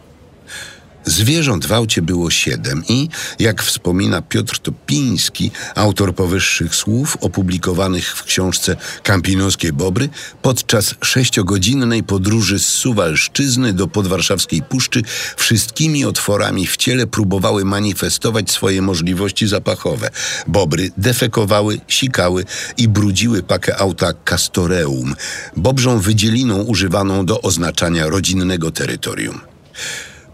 Zwierząt 1.08 1.66
w 1.66 1.72
aucie 1.72 2.02
było 2.02 2.30
siedem 2.30 2.82
i, 2.88 3.08
jak 3.38 3.62
wspomina 3.62 4.22
Piotr 4.22 4.58
Topiński, 4.58 5.50
autor 5.74 6.14
powyższych 6.14 6.74
słów 6.74 7.16
opublikowanych 7.20 8.16
w 8.16 8.24
książce 8.24 8.76
Kampinoskie 9.02 9.72
Bobry, 9.72 10.08
podczas 10.42 10.94
sześciogodzinnej 11.02 12.02
podróży 12.02 12.58
z 12.58 12.66
Suwalszczyzny 12.66 13.72
do 13.72 13.86
podwarszawskiej 13.86 14.62
Puszczy 14.62 15.02
wszystkimi 15.36 16.04
otworami 16.04 16.66
w 16.66 16.76
ciele 16.76 17.06
próbowały 17.06 17.64
manifestować 17.64 18.50
swoje 18.50 18.82
możliwości 18.82 19.48
zapachowe. 19.48 20.10
Bobry 20.46 20.90
defekowały, 20.96 21.80
sikały 21.88 22.44
i 22.76 22.88
brudziły 22.88 23.42
pakę 23.42 23.76
auta 23.76 24.12
Castoreum, 24.24 25.14
bobrzą 25.56 25.98
wydzieliną 25.98 26.62
używaną 26.62 27.26
do 27.26 27.42
oznaczania 27.42 28.06
rodzinnego 28.06 28.70
terytorium. 28.70 29.40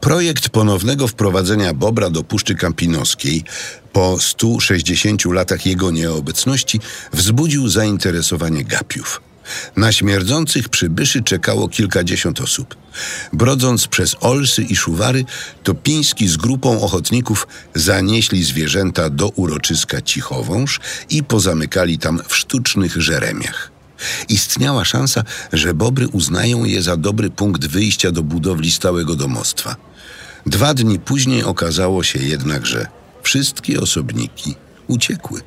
Projekt 0.04 0.48
ponownego 0.48 1.08
wprowadzenia 1.08 1.74
Bobra 1.74 2.10
do 2.10 2.22
Puszczy 2.22 2.54
Kampinoskiej 2.54 3.44
po 3.92 4.18
160 4.20 5.24
latach 5.24 5.66
jego 5.66 5.90
nieobecności 5.90 6.80
wzbudził 7.12 7.68
zainteresowanie 7.68 8.64
gapiów. 8.64 9.22
Na 9.76 9.92
śmierdzących 9.92 10.68
przybyszy 10.68 11.22
czekało 11.22 11.68
kilkadziesiąt 11.68 12.40
osób. 12.40 12.76
Brodząc 13.32 13.86
przez 13.86 14.16
Olsy 14.20 14.62
i 14.62 14.76
Szuwary, 14.76 15.24
Topiński 15.62 16.28
z 16.28 16.36
grupą 16.36 16.80
ochotników 16.80 17.46
zanieśli 17.74 18.44
zwierzęta 18.44 19.10
do 19.10 19.28
uroczyska 19.28 20.02
Cichowąż 20.02 20.80
i 21.10 21.22
pozamykali 21.22 21.98
tam 21.98 22.20
w 22.28 22.36
sztucznych 22.36 22.96
żeremiach. 23.02 23.70
Istniała 24.28 24.84
szansa, 24.84 25.24
że 25.52 25.74
bobry 25.74 26.08
uznają 26.08 26.64
je 26.64 26.82
za 26.82 26.96
dobry 26.96 27.30
punkt 27.30 27.66
wyjścia 27.66 28.12
do 28.12 28.22
budowli 28.22 28.70
stałego 28.70 29.16
domostwa. 29.16 29.93
Dwa 30.46 30.74
dni 30.74 30.98
później 30.98 31.44
okazało 31.44 32.02
się 32.02 32.18
jednak, 32.18 32.66
że 32.66 32.86
wszystkie 33.22 33.80
osobniki 33.80 34.54
uciekły. 34.86 35.40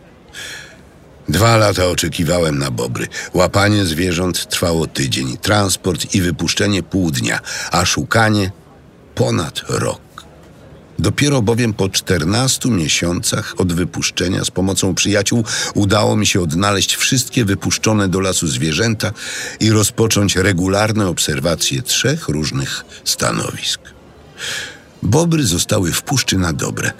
Dwa 1.29 1.57
lata 1.57 1.85
oczekiwałem 1.85 2.57
na 2.57 2.71
bobry. 2.71 3.07
Łapanie 3.33 3.85
zwierząt 3.85 4.49
trwało 4.49 4.87
tydzień, 4.87 5.37
transport 5.37 6.15
i 6.15 6.21
wypuszczenie 6.21 6.83
pół 6.83 7.11
dnia, 7.11 7.39
a 7.71 7.85
szukanie 7.85 8.51
ponad 9.15 9.61
rok. 9.69 10.01
Dopiero 10.99 11.41
bowiem 11.41 11.73
po 11.73 11.89
14 11.89 12.69
miesiącach 12.69 13.53
od 13.57 13.73
wypuszczenia 13.73 14.45
z 14.45 14.51
pomocą 14.51 14.95
przyjaciół 14.95 15.43
udało 15.73 16.15
mi 16.15 16.27
się 16.27 16.41
odnaleźć 16.41 16.95
wszystkie 16.95 17.45
wypuszczone 17.45 18.09
do 18.09 18.19
lasu 18.19 18.47
zwierzęta 18.47 19.11
i 19.59 19.69
rozpocząć 19.71 20.35
regularne 20.35 21.07
obserwacje 21.07 21.81
trzech 21.81 22.27
różnych 22.27 22.85
stanowisk. 23.03 23.81
Bobry 25.03 25.43
zostały 25.43 25.91
w 25.91 26.01
puszczy 26.01 26.37
na 26.37 26.53
dobre, 26.53 26.91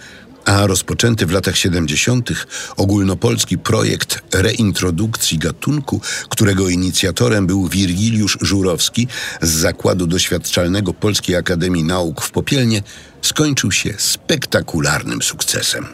a 0.46 0.68
rozpoczęty 0.68 1.26
w 1.26 1.32
latach 1.32 1.58
70. 1.58 2.30
ogólnopolski 2.78 3.58
projekt 3.58 4.22
reintrodukcji 4.34 5.38
gatunku, 5.38 6.02
którego 6.30 6.70
inicjatorem 6.70 7.48
był 7.48 7.68
Wirgiliusz 7.68 8.38
Żurowski 8.42 9.08
z 9.42 9.50
Zakładu 9.50 10.08
Doświadczalnego 10.08 10.94
Polskiej 10.94 11.36
Akademii 11.36 11.84
Nauk 11.84 12.22
w 12.22 12.32
Popielnie, 12.32 12.84
skończył 13.22 13.72
się 13.72 13.94
spektakularnym 13.98 15.22
sukcesem. 15.22 15.86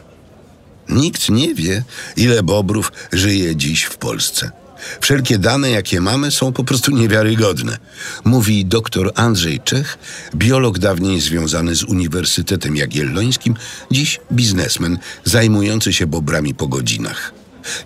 Nikt 0.89 1.29
nie 1.29 1.55
wie, 1.55 1.83
ile 2.17 2.43
bobrów 2.43 2.91
żyje 3.12 3.55
dziś 3.55 3.83
w 3.83 3.98
Polsce. 3.98 4.62
Wszelkie 5.02 5.38
dane, 5.38 5.72
jakie 5.72 6.02
mamy, 6.02 6.32
są 6.32 6.54
po 6.54 6.63
prostu 6.63 6.92
niewiarygodne. 6.92 7.78
Mówi 8.24 8.66
dr 8.66 9.12
Andrzej 9.16 9.60
Czech, 9.60 9.98
biolog 10.36 10.80
dawniej 10.80 11.22
związany 11.22 11.75
z 11.75 11.84
Uniwersytetem 11.84 12.75
Jagiellońskim, 12.75 13.56
dziś 13.92 14.20
biznesmen 14.32 14.98
zajmujący 15.24 15.94
się 15.94 16.08
bobrami 16.08 16.56
po 16.56 16.68
godzinach. 16.68 17.34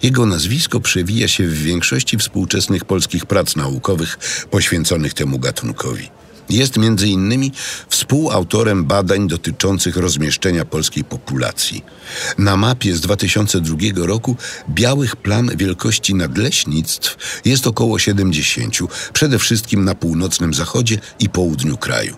Jego 0.04 0.26
nazwisko 0.26 0.80
przewija 0.80 1.28
się 1.28 1.48
w 1.48 1.64
większości 1.64 2.18
współczesnych 2.18 2.86
polskich 2.86 3.26
prac 3.26 3.56
naukowych 3.56 4.18
poświęconych 4.52 5.14
temu 5.14 5.40
gatunkowi. 5.40 6.10
Jest 6.50 6.78
między 6.78 7.08
innymi 7.08 7.52
współautorem 7.90 8.86
badań 8.86 9.28
dotyczących 9.28 9.98
rozmieszczenia 9.98 10.66
polskiej 10.66 11.04
populacji. 11.04 11.84
Na 12.38 12.58
mapie 12.58 12.96
z 12.96 13.02
2002 13.02 13.78
roku 13.96 14.36
białych 14.70 15.16
plam 15.16 15.50
wielkości 15.56 16.16
nadleśnictw 16.16 17.42
jest 17.46 17.68
około 17.68 18.00
70, 18.00 18.78
przede 19.14 19.40
wszystkim 19.40 19.86
na 19.86 19.96
północnym 19.96 20.54
zachodzie 20.54 20.98
i 21.20 21.30
południu 21.30 21.78
kraju. 21.78 22.16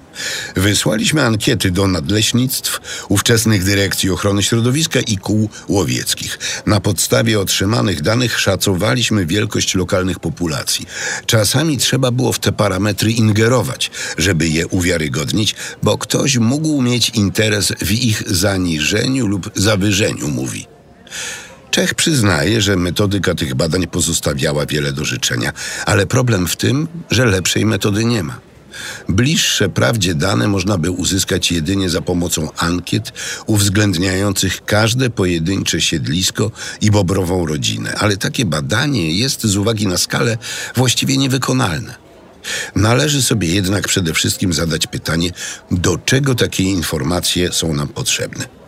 Wysłaliśmy 0.56 1.26
ankiety 1.26 1.72
do 1.72 1.88
nadleśnictw, 1.88 2.80
ówczesnych 3.10 3.64
dyrekcji 3.64 4.10
ochrony 4.10 4.44
środowiska 4.44 5.00
i 5.00 5.18
kół 5.18 5.50
łowieckich. 5.68 6.40
Na 6.66 6.80
podstawie 6.80 7.40
otrzymanych 7.40 8.02
danych 8.02 8.40
szacowaliśmy 8.40 9.26
wielkość 9.26 9.76
lokalnych 9.76 10.20
populacji. 10.20 10.86
Czasami 11.26 11.78
trzeba 11.78 12.12
było 12.12 12.34
w 12.34 12.40
te 12.40 12.52
parametry 12.52 13.12
ingerować, 13.12 13.92
żeby 14.20 14.48
je 14.48 14.68
uwiarygodnić, 14.68 15.56
bo 15.84 15.98
ktoś 15.98 16.38
mógł 16.38 16.82
mieć 16.82 17.10
interes 17.10 17.74
w 17.82 17.92
ich 17.92 18.24
zaniżeniu 18.26 19.28
lub 19.28 19.52
zawyżeniu, 19.56 20.28
mówi. 20.28 20.68
Czech 21.72 21.94
przyznaje, 21.94 22.62
że 22.62 22.76
metodyka 22.76 23.36
tych 23.36 23.56
badań 23.56 23.88
pozostawiała 23.88 24.66
wiele 24.66 24.94
do 24.94 25.06
życzenia, 25.06 25.54
ale 25.86 26.08
problem 26.08 26.48
w 26.48 26.56
tym, 26.56 26.88
że 27.12 27.26
lepszej 27.26 27.66
metody 27.66 28.06
nie 28.06 28.24
ma. 28.24 28.40
Bliższe 29.10 29.70
prawdzie 29.70 30.16
dane 30.16 30.48
można 30.48 30.78
by 30.78 30.92
uzyskać 30.92 31.52
jedynie 31.52 31.90
za 31.90 32.02
pomocą 32.02 32.50
ankiet 32.58 33.14
uwzględniających 33.46 34.66
każde 34.66 35.10
pojedyncze 35.10 35.82
siedlisko 35.82 36.52
i 36.82 36.92
bobrową 36.92 37.46
rodzinę, 37.46 37.96
ale 37.96 38.18
takie 38.18 38.46
badanie 38.46 39.12
jest 39.12 39.44
z 39.44 39.58
uwagi 39.58 39.88
na 39.88 39.98
skalę 39.98 40.38
właściwie 40.76 41.18
niewykonalne. 41.18 42.09
Należy 42.75 43.22
sobie 43.22 43.48
jednak 43.48 43.88
przede 43.88 44.13
wszystkim 44.13 44.53
zadać 44.53 44.88
pytanie, 44.88 45.31
do 45.72 45.98
czego 45.98 46.36
takie 46.36 46.63
informacje 46.63 47.51
są 47.51 47.74
nam 47.74 47.88
potrzebne. 47.88 48.60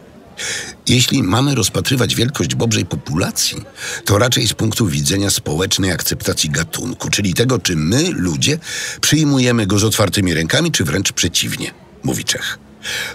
Jeśli 0.87 1.23
mamy 1.23 1.55
rozpatrywać 1.55 2.15
wielkość 2.15 2.55
bobrzej 2.55 2.85
populacji, 2.85 3.61
to 4.05 4.17
raczej 4.17 4.47
z 4.47 4.53
punktu 4.53 4.87
widzenia 4.87 5.29
społecznej 5.29 5.91
akceptacji 5.91 6.49
gatunku, 6.49 7.09
czyli 7.09 7.33
tego, 7.33 7.59
czy 7.59 7.75
my, 7.75 8.09
ludzie, 8.11 8.59
przyjmujemy 9.01 9.67
go 9.67 9.79
z 9.79 9.83
otwartymi 9.83 10.33
rękami, 10.33 10.71
czy 10.71 10.83
wręcz 10.83 11.11
przeciwnie, 11.11 11.71
mówi 12.03 12.23
Czech. 12.23 12.59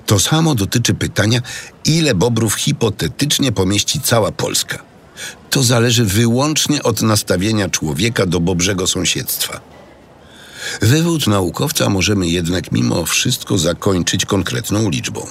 To 0.07 0.21
samo 0.21 0.55
dotyczy 0.55 0.95
pytania, 0.95 1.41
ile 1.85 2.15
bobrów 2.15 2.55
hipotetycznie 2.55 3.53
pomieści 3.53 4.01
cała 4.01 4.33
Polska. 4.33 4.83
To 5.51 5.63
zależy 5.63 6.05
wyłącznie 6.05 6.83
od 6.83 7.03
nastawienia 7.03 7.69
człowieka 7.69 8.27
do 8.27 8.41
bobrzego 8.41 8.87
sąsiedztwa. 8.87 9.76
Wywód 10.83 11.27
naukowca 11.27 11.89
możemy 11.89 12.29
jednak 12.29 12.73
mimo 12.73 13.07
wszystko 13.07 13.59
zakończyć 13.59 14.25
konkretną 14.25 14.91
liczbą. 14.91 15.27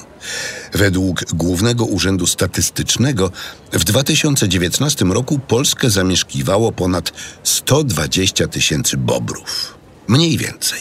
Według 0.74 1.24
Głównego 1.34 1.86
Urzędu 1.86 2.27
Statystycznego 2.27 3.32
w 3.72 3.84
2019 3.84 5.06
roku 5.06 5.39
Polskę 5.39 5.89
zamieszkiwało 5.89 6.72
ponad 6.72 7.12
120 7.44 8.48
tysięcy 8.48 8.98
bobrów. 8.98 9.77
Mniej 10.08 10.38
więcej. 10.38 10.80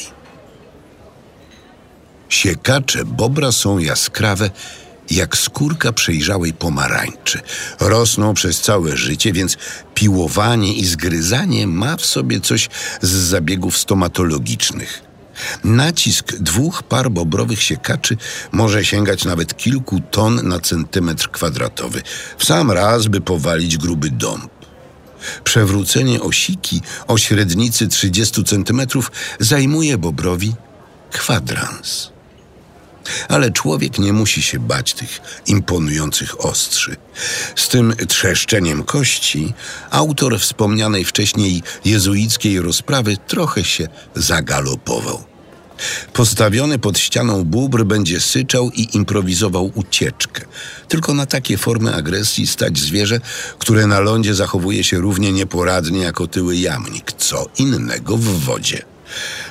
Siekacze 2.29 3.05
bobra 3.05 3.53
są 3.53 3.79
jaskrawe 3.79 4.51
jak 5.11 5.37
skórka 5.37 5.93
przejrzałej 5.93 6.53
pomarańczy. 6.53 7.41
Rosną 7.81 8.35
przez 8.35 8.61
całe 8.61 8.97
życie, 8.97 9.33
więc 9.33 9.57
piłowanie 9.95 10.75
i 10.75 10.85
zgryzanie 10.87 11.67
ma 11.67 11.97
w 11.97 12.07
sobie 12.07 12.41
coś 12.41 12.69
z 13.03 13.11
zabiegów 13.11 13.79
stomatologicznych. 13.79 15.03
Nacisk 15.65 16.33
dwóch 16.37 16.83
par 16.83 17.11
bobrowych 17.11 17.63
siekaczy 17.63 18.17
może 18.53 18.85
sięgać 18.85 19.25
nawet 19.25 19.57
kilku 19.57 20.01
ton 20.11 20.49
na 20.49 20.61
centymetr 20.61 21.31
kwadratowy, 21.31 22.03
w 22.39 22.45
sam 22.45 22.71
raz, 22.71 23.07
by 23.07 23.21
powalić 23.21 23.79
gruby 23.79 24.11
dąb. 24.11 24.51
Przewrócenie 25.45 26.21
osiki 26.21 26.83
o 27.07 27.19
średnicy 27.19 27.89
30 27.89 28.45
cm 28.45 28.81
zajmuje 29.41 29.99
bobrowi 29.99 30.55
kwadrans. 31.11 32.14
Ale 33.29 33.51
człowiek 33.51 33.99
nie 33.99 34.13
musi 34.13 34.43
się 34.43 34.59
bać 34.59 34.95
tych 34.95 35.21
imponujących 35.47 36.45
ostrzy. 36.45 36.97
Z 37.57 37.69
tym 37.69 37.95
trzeszczeniem 38.09 38.85
kości 38.85 39.55
autor 39.91 40.41
wspomnianej 40.41 41.05
wcześniej 41.05 41.63
jezuickiej 41.85 42.61
rozprawy 42.61 43.17
trochę 43.27 43.65
się 43.65 43.89
zagalopował. 44.15 45.25
Postawiony 46.13 46.79
pod 46.79 46.99
ścianą 46.99 47.45
bóbr 47.45 47.85
będzie 47.85 48.21
syczał 48.21 48.71
i 48.71 48.97
improwizował 48.97 49.71
ucieczkę. 49.75 50.45
Tylko 50.89 51.15
na 51.15 51.27
takie 51.27 51.57
formy 51.57 51.95
agresji 51.95 52.47
stać 52.47 52.79
zwierzę, 52.79 53.21
które 53.59 53.87
na 53.87 54.01
lądzie 54.01 54.35
zachowuje 54.35 54.85
się 54.85 54.99
równie 54.99 55.33
nieporadnie 55.33 55.99
jak 56.01 56.21
otyły 56.21 56.57
jamnik. 56.57 57.13
Co 57.13 57.47
innego 57.59 58.17
w 58.17 58.25
wodzie. 58.25 58.94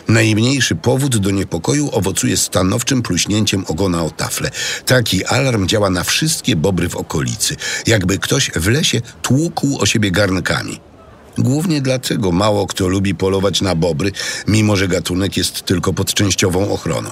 Najmniejszy 0.08 0.76
powód 0.76 1.18
do 1.18 1.32
niepokoju 1.32 1.90
owocuje 1.92 2.38
stanowczym 2.38 3.02
pluśnięciem 3.02 3.66
ogona 3.68 4.04
o 4.04 4.10
taflę. 4.10 4.52
Taki 4.86 5.26
alarm 5.26 5.68
działa 5.68 5.90
na 5.90 6.04
wszystkie 6.04 6.56
bobry 6.56 6.90
w 6.90 6.96
okolicy, 6.96 7.56
jakby 7.88 8.20
ktoś 8.20 8.52
w 8.56 8.68
lesie 8.68 9.02
tłukł 9.22 9.78
o 9.80 9.86
siebie 9.86 10.12
garnkami. 10.12 10.80
Głównie 11.38 11.82
dlatego 11.82 12.32
mało 12.32 12.68
kto 12.68 12.88
lubi 12.88 13.16
polować 13.16 13.62
na 13.62 13.76
bobry, 13.76 14.12
mimo 14.48 14.76
że 14.76 14.88
gatunek 14.88 15.38
jest 15.38 15.62
tylko 15.62 15.94
pod 15.94 16.14
częściową 16.14 16.74
ochroną. 16.74 17.10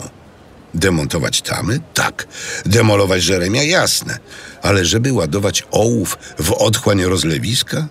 Demontować 0.74 1.42
tamy? 1.42 1.80
Tak. 1.94 2.28
Demolować 2.66 3.24
żeremia? 3.24 3.64
Jasne. 3.64 4.18
Ale 4.62 4.86
żeby 4.86 5.14
ładować 5.14 5.64
ołów 5.72 6.18
w 6.40 6.52
otchłań 6.52 7.04
rozlewiska? 7.04 7.88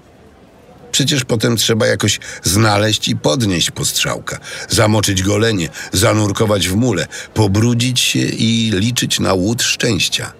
Przecież 0.92 1.24
potem 1.24 1.56
trzeba 1.56 1.86
jakoś 1.86 2.20
znaleźć 2.42 3.08
i 3.08 3.16
podnieść 3.16 3.70
postrzałka, 3.70 4.38
zamoczyć 4.68 5.22
golenie, 5.22 5.68
zanurkować 5.92 6.68
w 6.68 6.74
mule, 6.74 7.06
pobrudzić 7.34 8.00
się 8.00 8.18
i 8.18 8.70
liczyć 8.74 9.20
na 9.20 9.34
łód 9.34 9.62
szczęścia. 9.62 10.32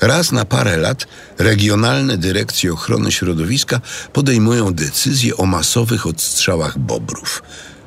Raz 0.00 0.32
na 0.32 0.44
parę 0.44 0.76
lat 0.76 1.06
regionalne 1.38 2.18
dyrekcje 2.18 2.72
ochrony 2.72 3.12
środowiska 3.12 3.80
podejmują 4.12 4.74
decyzje 4.74 5.36
o 5.36 5.46
masowych 5.46 6.06
odstrzałach 6.06 6.78
bobrów, 6.78 7.42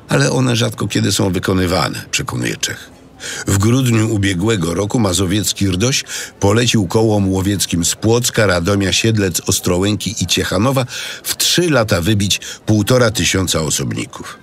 ale 0.08 0.30
one 0.30 0.56
rzadko 0.56 0.88
kiedy 0.88 1.12
są 1.12 1.32
wykonywane, 1.32 2.04
przekonuje 2.10 2.56
Czech. 2.56 2.91
W 3.46 3.58
grudniu 3.58 4.14
ubiegłego 4.14 4.74
roku 4.74 4.98
mazowiecki 4.98 5.68
Rdoś 5.68 6.04
polecił 6.40 6.86
kołom 6.86 7.28
łowieckim 7.28 7.84
z 7.84 7.94
Płocka, 7.94 8.46
Radomia, 8.46 8.92
Siedlec, 8.92 9.40
Ostrołęki 9.46 10.14
i 10.20 10.26
Ciechanowa 10.26 10.86
w 11.22 11.36
trzy 11.36 11.70
lata 11.70 12.00
wybić 12.00 12.40
półtora 12.66 13.10
tysiąca 13.10 13.60
osobników. 13.60 14.38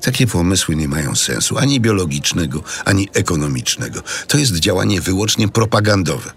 Takie 0.00 0.26
pomysły 0.26 0.76
nie 0.76 0.88
mają 0.88 1.14
sensu 1.14 1.58
ani 1.58 1.80
biologicznego, 1.80 2.62
ani 2.84 3.08
ekonomicznego. 3.12 4.02
To 4.28 4.38
jest 4.38 4.56
działanie 4.56 5.00
wyłącznie 5.00 5.48
propagandowe. 5.48 6.32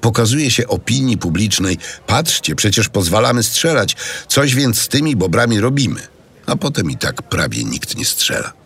Pokazuje 0.00 0.50
się 0.50 0.68
opinii 0.68 1.18
publicznej: 1.18 1.78
patrzcie, 2.06 2.54
przecież 2.54 2.88
pozwalamy 2.88 3.42
strzelać, 3.42 3.96
coś 4.28 4.54
więc 4.54 4.80
z 4.80 4.88
tymi 4.88 5.16
bobrami 5.16 5.60
robimy. 5.60 6.00
A 6.46 6.56
potem 6.56 6.90
i 6.90 6.96
tak 6.96 7.22
prawie 7.22 7.64
nikt 7.64 7.96
nie 7.96 8.04
strzela. 8.04 8.61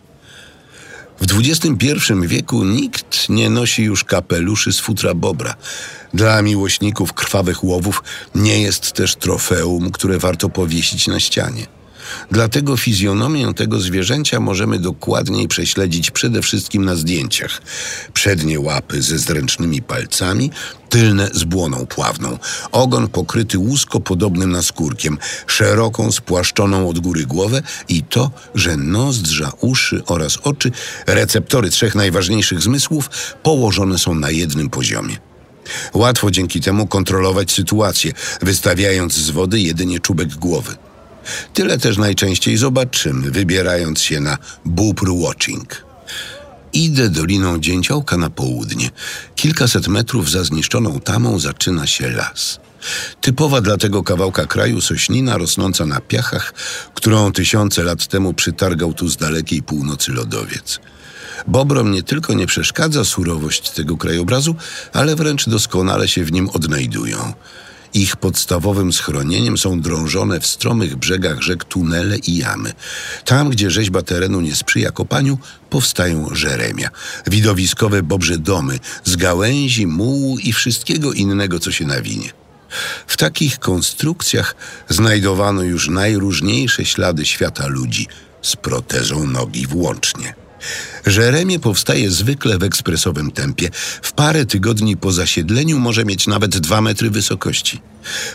W 1.21 1.39
XXI 1.39 2.13
wieku 2.27 2.65
nikt 2.65 3.29
nie 3.29 3.51
nosi 3.51 3.83
już 3.83 4.05
kapeluszy 4.05 4.73
z 4.73 4.81
futra 4.81 5.15
bobra. 5.15 5.55
Dla 6.15 6.43
miłośników 6.43 7.13
krwawych 7.13 7.65
łowów 7.65 8.03
nie 8.35 8.63
jest 8.63 8.93
też 8.93 9.17
trofeum, 9.17 9.91
które 9.91 10.19
warto 10.19 10.49
powiesić 10.49 11.07
na 11.07 11.21
ścianie. 11.21 11.76
Dlatego 12.31 12.77
fizjonomię 12.77 13.55
tego 13.55 13.81
zwierzęcia 13.81 14.41
możemy 14.41 14.79
dokładniej 14.79 15.49
prześledzić 15.49 16.11
przede 16.11 16.43
wszystkim 16.43 16.85
na 16.85 16.97
zdjęciach. 16.97 17.63
Przednie 18.13 18.61
łapy 18.61 19.03
ze 19.03 19.19
zręcznymi 19.19 19.83
palcami, 19.83 20.51
tylne 20.89 21.31
z 21.33 21.45
błoną 21.45 21.87
pławną, 21.87 22.39
ogon 22.73 23.09
pokryty 23.09 23.59
łusko 23.59 24.01
podobnym 24.01 24.53
naskórkiem, 24.53 25.19
szeroką 25.47 26.13
spłaszczoną 26.13 26.89
od 26.89 26.99
góry 26.99 27.27
głowę 27.27 27.63
i 27.89 28.03
to, 28.03 28.31
że 28.55 28.77
nozdrza, 28.77 29.53
uszy 29.61 30.03
oraz 30.07 30.37
oczy, 30.37 30.71
receptory 31.07 31.71
trzech 31.71 31.95
najważniejszych 31.95 32.61
zmysłów, 32.61 33.11
położone 33.43 33.99
są 33.99 34.15
na 34.15 34.31
jednym 34.31 34.71
poziomie. 34.71 35.17
Łatwo 35.95 36.31
dzięki 36.31 36.61
temu 36.61 36.87
kontrolować 36.87 37.53
sytuację, 37.53 38.13
wystawiając 38.43 39.15
z 39.15 39.31
wody 39.31 39.61
jedynie 39.61 40.01
czubek 40.01 40.35
głowy. 40.35 40.86
Tyle 41.55 41.79
też 41.79 41.99
najczęściej 41.99 42.57
zobaczymy, 42.57 43.31
wybierając 43.31 44.01
się 44.01 44.21
na 44.21 44.39
bóbr 44.65 45.11
watching. 45.11 45.87
Idę 46.73 47.09
doliną 47.09 47.59
Dzięciołka 47.59 48.17
na 48.17 48.31
południe. 48.31 48.91
Kilkaset 49.35 49.89
metrów 49.89 50.31
za 50.31 50.45
zniszczoną 50.45 51.01
tamą 51.01 51.39
zaczyna 51.39 51.87
się 51.87 52.11
las. 52.11 52.61
Typowa 53.21 53.61
dla 53.61 53.77
tego 53.77 54.03
kawałka 54.03 54.47
kraju 54.47 54.81
sośnina 54.81 55.39
rosnąca 55.39 55.87
na 55.87 56.01
piachach, 56.01 56.55
którą 56.95 57.33
tysiące 57.33 57.83
lat 57.83 58.07
temu 58.07 58.35
przytargał 58.35 58.95
tu 58.95 59.09
z 59.09 59.17
dalekiej 59.17 59.63
północy 59.63 60.13
lodowiec. 60.13 60.81
Bobrom 61.47 61.93
nie 61.93 62.03
tylko 62.03 62.35
nie 62.35 62.47
przeszkadza 62.47 63.05
surowość 63.05 63.71
tego 63.71 63.97
krajobrazu, 63.97 64.55
ale 64.93 65.17
wręcz 65.17 65.49
doskonale 65.49 66.09
się 66.09 66.25
w 66.25 66.33
nim 66.33 66.49
odnajdują. 66.49 67.33
Ich 67.97 68.17
podstawowym 68.17 68.93
schronieniem 68.93 69.59
są 69.59 69.81
drążone 69.81 70.41
w 70.41 70.47
stromych 70.47 70.97
brzegach 70.97 71.43
rzek 71.43 71.65
tunele 71.65 72.19
i 72.19 72.37
jamy. 72.37 72.73
Tam, 73.25 73.51
gdzie 73.51 73.71
rzeźba 73.71 74.03
terenu 74.03 74.41
nie 74.41 74.57
sprzyja 74.57 74.91
kopaniu, 74.91 75.39
powstają 75.71 76.29
żeremia, 76.35 76.91
widowiskowe 77.27 78.03
bobrze 78.03 78.39
domy 78.39 78.79
z 79.05 79.17
gałęzi, 79.17 79.87
mułu 79.87 80.39
i 80.39 80.53
wszystkiego 80.53 81.13
innego, 81.13 81.59
co 81.59 81.73
się 81.73 81.85
nawinie. 81.85 82.31
W 83.07 83.17
takich 83.17 83.59
konstrukcjach 83.59 84.55
znajdowano 84.89 85.63
już 85.63 85.89
najróżniejsze 85.89 86.85
ślady 86.85 87.25
świata 87.25 87.67
ludzi, 87.67 88.07
z 88.43 88.57
protezą 88.57 89.27
nogi 89.27 89.67
włącznie. 89.67 90.46
Żeremie 91.07 91.59
powstaje 91.59 92.11
zwykle 92.11 92.59
w 92.59 92.63
ekspresowym 92.63 93.31
tempie. 93.31 93.69
W 94.03 94.13
parę 94.13 94.47
tygodni 94.47 94.97
po 94.97 95.13
zasiedleniu 95.13 95.79
może 95.79 96.05
mieć 96.05 96.27
nawet 96.27 96.59
dwa 96.59 96.81
metry 96.81 97.11
wysokości. 97.11 97.81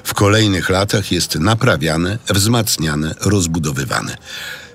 W 0.04 0.14
kolejnych 0.14 0.70
latach 0.70 1.12
jest 1.12 1.36
naprawiane, 1.36 2.20
wzmacniane, 2.30 3.16
rozbudowywane. 3.22 4.18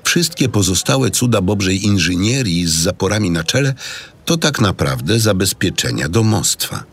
Wszystkie 0.05 0.49
pozostałe 0.49 1.11
cuda 1.11 1.41
bobrzej 1.41 1.85
inżynierii 1.85 2.67
z 2.67 2.75
zaporami 2.75 3.31
na 3.31 3.45
czele 3.45 3.75
to 4.27 4.37
tak 4.37 4.61
naprawdę 4.61 5.21
zabezpieczenia 5.21 6.09
domostwa. 6.09 6.85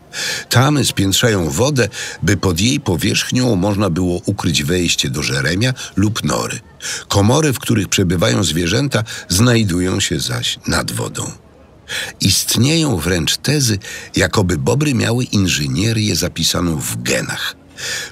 Tamy 0.48 0.84
spiętrzają 0.84 1.50
wodę, 1.50 1.88
by 2.22 2.36
pod 2.36 2.60
jej 2.60 2.80
powierzchnią 2.80 3.56
można 3.56 3.90
było 3.90 4.20
ukryć 4.26 4.62
wejście 4.62 5.10
do 5.10 5.22
żeremia 5.22 5.74
lub 5.96 6.24
nory. 6.24 6.60
Komory, 7.08 7.52
w 7.52 7.58
których 7.58 7.88
przebywają 7.88 8.44
zwierzęta, 8.44 9.04
znajdują 9.28 10.00
się 10.00 10.20
zaś 10.20 10.58
nad 10.66 10.92
wodą. 10.92 11.30
Istnieją 12.20 12.96
wręcz 12.96 13.36
tezy, 13.36 13.78
jakoby 14.16 14.58
bobry 14.58 14.94
miały 14.94 15.24
inżynierię 15.24 16.16
zapisaną 16.16 16.76
w 16.76 17.02
genach. 17.02 17.56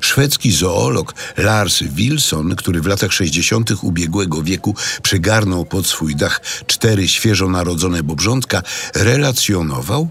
Szwedzki 0.00 0.52
zoolog 0.52 1.14
Lars 1.36 1.82
Wilson, 1.82 2.56
który 2.56 2.80
w 2.80 2.86
latach 2.86 3.12
60. 3.12 3.70
ubiegłego 3.82 4.42
wieku 4.42 4.74
przygarnął 5.02 5.64
pod 5.64 5.86
swój 5.86 6.16
dach 6.16 6.40
cztery 6.66 7.08
świeżo 7.08 7.48
narodzone 7.48 8.02
bobrzątka, 8.02 8.62
relacjonował, 8.94 10.08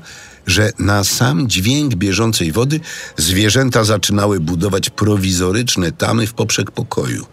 że 0.48 0.72
na 0.80 1.04
sam 1.04 1.50
dźwięk 1.50 1.96
bieżącej 1.96 2.52
wody 2.52 2.80
zwierzęta 3.18 3.84
zaczynały 3.84 4.40
budować 4.40 4.90
prowizoryczne 4.90 5.92
tamy 5.92 6.28
w 6.28 6.34
poprzek 6.34 6.72
pokoju. 6.72 7.26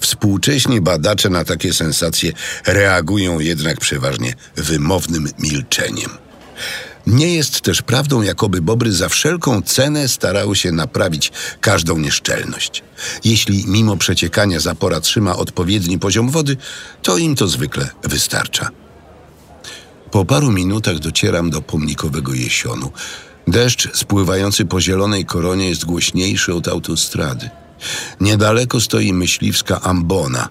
Współcześni 0.00 0.80
badacze 0.80 1.30
na 1.30 1.44
takie 1.44 1.72
sensacje 1.72 2.32
reagują 2.66 3.40
jednak 3.40 3.80
przeważnie 3.80 4.34
wymownym 4.56 5.28
milczeniem. 5.38 6.10
Nie 7.06 7.34
jest 7.34 7.60
też 7.60 7.82
prawdą, 7.82 8.22
jakoby 8.22 8.60
bobry 8.60 8.92
za 8.92 9.08
wszelką 9.08 9.62
cenę 9.62 10.08
starały 10.08 10.56
się 10.56 10.72
naprawić 10.72 11.32
każdą 11.60 11.98
nieszczelność. 11.98 12.82
Jeśli 13.24 13.64
mimo 13.66 13.96
przeciekania 13.96 14.60
zapora 14.60 15.00
trzyma 15.00 15.36
odpowiedni 15.36 15.98
poziom 15.98 16.30
wody, 16.30 16.56
to 17.02 17.18
im 17.18 17.34
to 17.34 17.48
zwykle 17.48 17.88
wystarcza. 18.02 18.68
Po 20.10 20.24
paru 20.24 20.50
minutach 20.50 20.98
docieram 20.98 21.50
do 21.50 21.62
pomnikowego 21.62 22.34
jesionu. 22.34 22.92
Deszcz 23.46 23.96
spływający 23.96 24.64
po 24.64 24.80
zielonej 24.80 25.24
koronie 25.24 25.68
jest 25.68 25.84
głośniejszy 25.84 26.54
od 26.54 26.68
autostrady. 26.68 27.50
Niedaleko 28.20 28.80
stoi 28.80 29.12
myśliwska 29.12 29.80
ambona, 29.80 30.48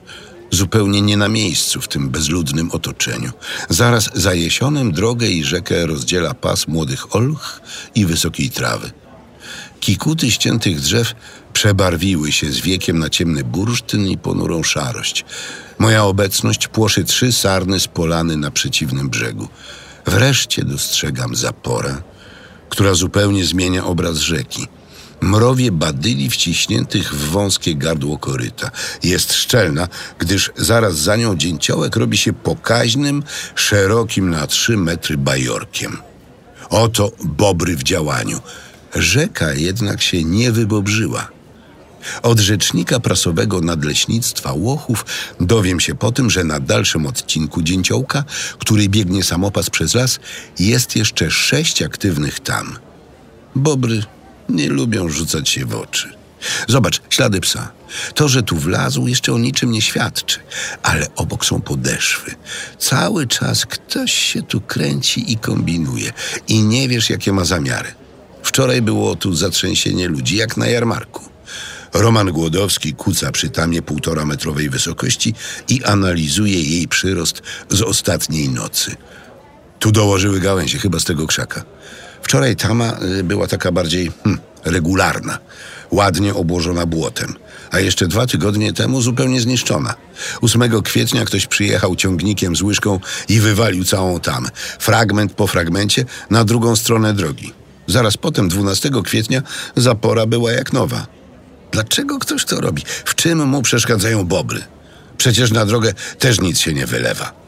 zupełnie 0.52 1.02
nie 1.02 1.18
na 1.18 1.28
miejscu 1.28 1.82
w 1.82 1.88
tym 1.88 2.10
bezludnym 2.10 2.72
otoczeniu. 2.72 3.32
Zaraz 3.70 4.10
za 4.14 4.34
jesionem 4.34 4.92
drogę 4.92 5.28
i 5.28 5.44
rzekę 5.44 5.86
rozdziela 5.86 6.34
pas 6.34 6.68
młodych 6.68 7.16
olch 7.16 7.62
i 7.96 8.06
wysokiej 8.06 8.50
trawy. 8.50 8.92
Kikuty 9.80 10.32
ściętych 10.32 10.80
drzew 10.80 11.14
przebarwiły 11.54 12.32
się 12.32 12.52
z 12.52 12.60
wiekiem 12.60 13.00
na 13.00 13.10
ciemny 13.10 13.44
bursztyn 13.44 14.08
i 14.08 14.18
ponurą 14.18 14.64
szarość. 14.64 15.26
Moja 15.80 16.04
obecność 16.04 16.68
płoszy 16.68 17.04
trzy 17.04 17.32
sarny 17.32 17.80
z 17.80 17.88
polany 17.88 18.38
na 18.38 18.52
przeciwnym 18.52 19.10
brzegu. 19.10 19.48
Wreszcie 20.06 20.64
dostrzegam 20.66 21.36
zaporę, 21.36 21.98
która 22.70 22.94
zupełnie 22.94 23.46
zmienia 23.46 23.86
obraz 23.86 24.18
rzeki. 24.18 24.68
Mrowie 25.22 25.72
badyli 25.72 26.30
wciśniętych 26.30 27.14
w 27.14 27.30
wąskie 27.30 27.76
gardło 27.76 28.18
koryta. 28.18 28.72
Jest 29.04 29.34
szczelna, 29.34 29.88
gdyż 30.20 30.52
zaraz 30.56 30.98
za 30.98 31.16
nią 31.16 31.36
dzięciołek 31.36 31.96
robi 31.96 32.18
się 32.18 32.34
pokaźnym, 32.34 33.24
szerokim 33.56 34.30
na 34.30 34.48
trzy 34.48 34.78
metry 34.78 35.18
bajorkiem. 35.18 35.98
Oto 36.70 37.12
bobry 37.24 37.76
w 37.76 37.84
działaniu. 37.84 38.40
Rzeka 38.96 39.54
jednak 39.54 40.02
się 40.02 40.24
nie 40.24 40.52
wybobrzyła. 40.52 41.28
Od 42.24 42.40
rzecznika 42.40 43.00
prasowego 43.00 43.62
nadleśnictwa 43.62 44.54
Łochów 44.54 45.06
dowiem 45.40 45.80
się 45.80 45.96
po 45.96 46.12
tym, 46.12 46.30
że 46.30 46.44
na 46.44 46.60
dalszym 46.60 47.06
odcinku 47.06 47.62
Dzięciołka, 47.62 48.24
który 48.60 48.90
biegnie 48.90 49.24
samopas 49.24 49.70
przez 49.70 49.94
las, 49.96 50.20
jest 50.60 50.96
jeszcze 50.96 51.32
sześć 51.32 51.82
aktywnych 51.82 52.40
tam. 52.40 52.78
Bobry 53.56 54.04
nie 54.52 54.70
lubią 54.70 55.10
rzucać 55.10 55.50
się 55.50 55.66
w 55.66 55.76
oczy. 55.76 56.14
Zobacz, 56.68 57.02
ślady 57.10 57.40
psa. 57.40 57.72
To, 58.16 58.30
że 58.30 58.44
tu 58.44 58.56
wlazł, 58.56 59.08
jeszcze 59.08 59.34
o 59.34 59.38
niczym 59.38 59.72
nie 59.72 59.82
świadczy, 59.82 60.40
ale 60.84 61.08
obok 61.16 61.46
są 61.46 61.62
podeszwy. 61.62 62.36
Cały 62.80 63.28
czas 63.28 63.66
ktoś 63.66 64.14
się 64.14 64.42
tu 64.44 64.62
kręci 64.62 65.32
i 65.32 65.38
kombinuje 65.38 66.14
i 66.48 66.62
nie 66.62 66.90
wiesz, 66.90 67.10
jakie 67.10 67.34
ma 67.34 67.46
zamiary. 67.46 67.94
Wczoraj 68.44 68.82
było 68.82 69.16
tu 69.16 69.36
zatrzęsienie 69.36 70.08
ludzi, 70.08 70.38
jak 70.38 70.58
na 70.58 70.68
jarmarku. 70.68 71.32
Roman 71.94 72.32
Głodowski 72.32 72.94
kuca 72.94 73.32
przy 73.32 73.50
tamie 73.50 73.82
półtora 73.82 74.26
metrowej 74.26 74.70
wysokości 74.70 75.34
i 75.68 75.84
analizuje 75.84 76.64
jej 76.64 76.88
przyrost 76.88 77.42
z 77.70 77.82
ostatniej 77.82 78.50
nocy. 78.50 78.96
Tu 79.80 79.92
dołożyły 79.92 80.40
gałęzie, 80.40 80.80
chyba 80.80 81.00
z 81.00 81.04
tego 81.04 81.28
krzaka. 81.28 81.64
Wczoraj 82.22 82.56
tama 82.56 82.98
y, 83.20 83.24
była 83.24 83.48
taka 83.48 83.72
bardziej 83.72 84.12
hm, 84.24 84.40
regularna, 84.66 85.40
ładnie 85.92 86.34
obłożona 86.34 86.86
błotem, 86.86 87.36
a 87.72 87.80
jeszcze 87.80 88.08
dwa 88.08 88.28
tygodnie 88.28 88.74
temu 88.74 89.02
zupełnie 89.02 89.42
zniszczona. 89.42 89.96
8 90.42 90.82
kwietnia 90.82 91.26
ktoś 91.26 91.48
przyjechał 91.48 91.96
ciągnikiem 91.96 92.56
z 92.56 92.62
łyżką 92.62 93.00
i 93.30 93.40
wywalił 93.40 93.84
całą 93.84 94.20
tamę, 94.20 94.50
fragment 94.80 95.34
po 95.34 95.48
fragmencie, 95.48 96.06
na 96.30 96.44
drugą 96.44 96.76
stronę 96.76 97.14
drogi. 97.14 97.54
Zaraz 97.88 98.18
potem, 98.18 98.50
12 98.50 98.90
kwietnia, 99.04 99.42
zapora 99.76 100.26
była 100.26 100.52
jak 100.52 100.74
nowa. 100.74 101.08
Dlaczego 101.72 102.20
ktoś 102.20 102.46
to 102.46 102.62
robi? 102.62 102.84
W 103.06 103.16
czym 103.16 103.48
mu 103.48 103.62
przeszkadzają 103.62 104.24
bobry? 104.24 104.64
Przecież 105.18 105.52
na 105.52 105.66
drogę 105.66 105.94
też 106.20 106.42
nic 106.42 106.60
się 106.60 106.74
nie 106.74 106.86
wylewa. 106.86 107.41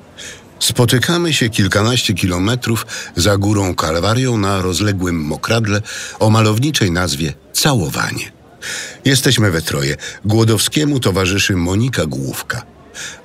Spotykamy 0.63 1.33
się 1.33 1.49
kilkanaście 1.49 2.13
kilometrów 2.13 2.85
za 3.15 3.37
górą 3.37 3.75
Kalwarią 3.75 4.37
na 4.37 4.61
rozległym 4.61 5.15
mokradle 5.15 5.81
o 6.19 6.29
malowniczej 6.29 6.91
nazwie 6.91 7.33
Całowanie. 7.53 8.31
Jesteśmy 9.05 9.51
we 9.51 9.61
troje. 9.61 9.97
Głodowskiemu 10.25 10.99
towarzyszy 10.99 11.55
Monika 11.55 12.05
Główka. 12.05 12.61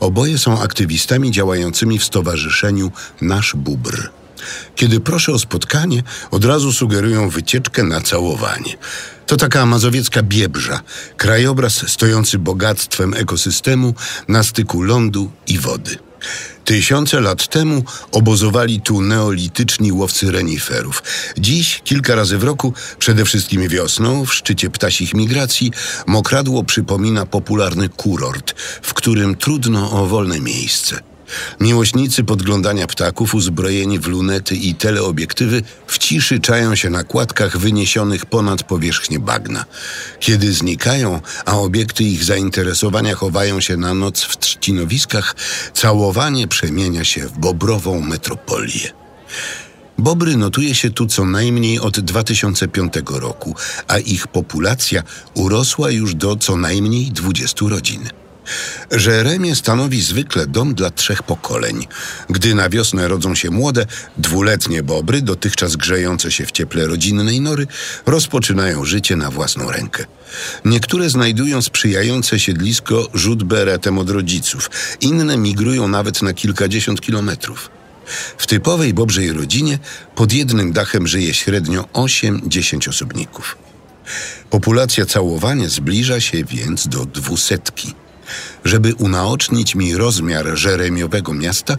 Oboje 0.01 0.39
są 0.39 0.61
aktywistami 0.61 1.31
działającymi 1.31 1.99
w 1.99 2.05
stowarzyszeniu 2.05 2.91
Nasz 3.21 3.55
Bubr. 3.57 4.11
Kiedy 4.75 5.01
proszę 5.01 5.33
o 5.33 5.39
spotkanie, 5.39 6.03
od 6.31 6.45
razu 6.45 6.73
sugerują 6.73 7.29
wycieczkę 7.29 7.83
na 7.83 8.01
całowanie. 8.01 8.77
To 9.27 9.37
taka 9.37 9.67
mazowiecka 9.67 10.23
biebrza, 10.23 10.81
krajobraz 11.17 11.91
stojący 11.91 12.39
bogactwem 12.39 13.15
ekosystemu 13.15 13.95
na 14.29 14.43
styku 14.43 14.83
lądu 14.83 15.31
i 15.47 15.59
wody. 15.59 15.99
Tysiące 16.69 17.21
lat 17.21 17.49
temu 17.49 17.85
obozowali 18.13 18.81
tu 18.81 19.01
neolityczni 19.01 19.93
łowcy 19.93 20.33
reniferów. 20.33 21.03
Dziś, 21.39 21.81
kilka 21.85 22.15
razy 22.15 22.39
w 22.39 22.45
roku, 22.45 22.73
przede 22.99 23.25
wszystkim 23.25 23.69
wiosną, 23.69 24.25
w 24.27 24.35
szczycie 24.35 24.71
ptasich 24.71 25.15
migracji, 25.15 25.73
Mokradło 26.07 26.65
przypomina 26.65 27.27
popularny 27.27 27.89
kurort, 27.89 28.53
w 28.83 28.95
którym 28.95 29.37
trudno 29.37 29.91
o 29.91 30.07
wolne 30.07 30.41
miejsce. 30.41 31.08
Miłośnicy 31.61 32.25
podglądania 32.25 32.87
ptaków 32.87 33.35
uzbrojeni 33.35 33.99
w 33.99 34.07
lunety 34.07 34.55
i 34.55 34.75
teleobiektywy 34.75 35.63
w 35.87 35.99
ciszy 35.99 36.41
czają 36.41 36.75
się 36.75 36.91
na 36.91 37.05
kładkach 37.05 37.59
wyniesionych 37.59 38.27
ponad 38.27 38.63
powierzchnię 38.63 39.19
bagna. 39.19 39.65
Kiedy 40.21 40.53
znikają, 40.53 41.21
a 41.45 41.59
obiekty 41.59 42.05
ich 42.05 42.25
zainteresowania 42.25 43.15
chowają 43.15 43.61
się 43.61 43.77
na 43.77 43.95
noc 43.95 44.23
w 44.23 44.37
trzcinowiskach, 44.37 45.37
całowanie 45.75 46.49
przemienia 46.49 47.05
się 47.05 47.29
w 47.29 47.39
bobrową 47.39 48.01
metropolię. 48.01 48.93
Bobry 49.99 50.37
notuje 50.37 50.75
się 50.75 50.91
tu 50.91 51.07
co 51.07 51.25
najmniej 51.25 51.81
od 51.81 52.01
2005 52.01 52.93
roku, 53.07 53.55
a 53.89 53.99
ich 53.99 54.27
populacja 54.27 55.03
urosła 55.35 55.91
już 55.91 56.15
do 56.15 56.37
co 56.37 56.57
najmniej 56.57 57.07
20 57.07 57.67
rodzin. 57.69 58.09
Żeremie 58.91 59.55
stanowi 59.55 60.03
zwykle 60.03 60.47
dom 60.47 60.75
dla 60.75 60.91
trzech 60.91 61.23
pokoleń. 61.23 61.87
Gdy 62.31 62.55
na 62.55 62.69
wiosnę 62.69 63.09
rodzą 63.09 63.35
się 63.35 63.51
młode, 63.51 63.87
dwuletnie 64.19 64.83
bobry, 64.83 65.23
dotychczas 65.23 65.77
grzejące 65.77 66.33
się 66.33 66.47
w 66.47 66.53
cieple 66.53 66.87
rodzinnej 66.87 67.41
nory, 67.41 67.67
rozpoczynają 68.07 68.85
życie 68.85 69.17
na 69.17 69.31
własną 69.31 69.71
rękę. 69.71 70.05
Niektóre 70.65 71.11
znajdują 71.11 71.63
sprzyjające 71.63 72.39
siedlisko 72.41 73.09
rzut 73.15 73.43
beretem 73.43 73.99
od 73.99 74.11
rodziców, 74.11 74.71
inne 75.01 75.37
migrują 75.37 75.89
nawet 75.89 76.23
na 76.23 76.33
kilkadziesiąt 76.33 77.01
kilometrów. 77.01 77.71
W 78.39 78.47
typowej 78.47 78.95
bobrzej 78.95 79.33
rodzinie 79.33 79.79
pod 80.15 80.33
jednym 80.33 80.73
dachem 80.73 81.07
żyje 81.07 81.35
średnio 81.35 81.83
8-10 81.83 82.89
osobników. 82.89 83.57
Populacja 84.51 85.07
całowania 85.07 85.69
zbliża 85.69 86.21
się 86.21 86.45
więc 86.45 86.89
do 86.89 87.07
dwusetki. 87.07 87.95
Żeby 88.65 88.95
unaocznić 88.95 89.75
mi 89.75 89.97
rozmiar 89.97 90.47
żeremiowego 90.55 91.35
miasta, 91.35 91.77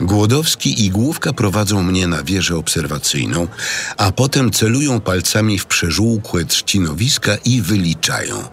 Głodowski 0.00 0.84
i 0.84 0.90
Główka 0.90 1.32
prowadzą 1.32 1.82
mnie 1.82 2.06
na 2.06 2.22
wieżę 2.22 2.56
obserwacyjną, 2.56 3.48
a 3.96 4.12
potem 4.12 4.50
celują 4.50 5.00
palcami 5.00 5.58
w 5.58 5.66
przeżółkłe 5.66 6.44
trzcinowiska 6.44 7.36
i 7.44 7.62
wyliczają. 7.62 8.44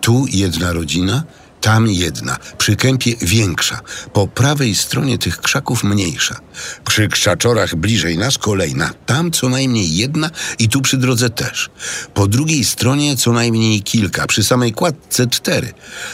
Tu 0.00 0.26
jedna 0.28 0.72
rodzina, 0.72 1.22
tam 1.60 1.86
jedna, 1.86 2.36
przy 2.58 2.76
kępie 2.76 3.14
większa, 3.22 3.80
po 4.12 4.28
prawej 4.28 4.74
stronie 4.74 5.18
tych 5.18 5.38
krzaków 5.38 5.84
mniejsza. 5.84 6.40
Przy 6.84 7.08
krzaczorach 7.08 7.76
bliżej 7.76 8.18
nas 8.18 8.38
kolejna, 8.38 8.90
tam 9.06 9.30
co 9.30 9.48
najmniej 9.48 9.96
jedna 9.96 10.30
i 10.58 10.68
tu 10.68 10.80
przy 10.80 10.96
drodze 10.96 11.30
też. 11.30 11.70
Po 12.14 12.26
drugiej 12.26 12.64
stronie 12.64 13.16
co 13.16 13.32
najmniej 13.32 13.82
kilka, 13.82 14.26
przy 14.26 14.44
samej 14.44 14.72
kładce 14.72 15.26
cztery. 15.26 15.72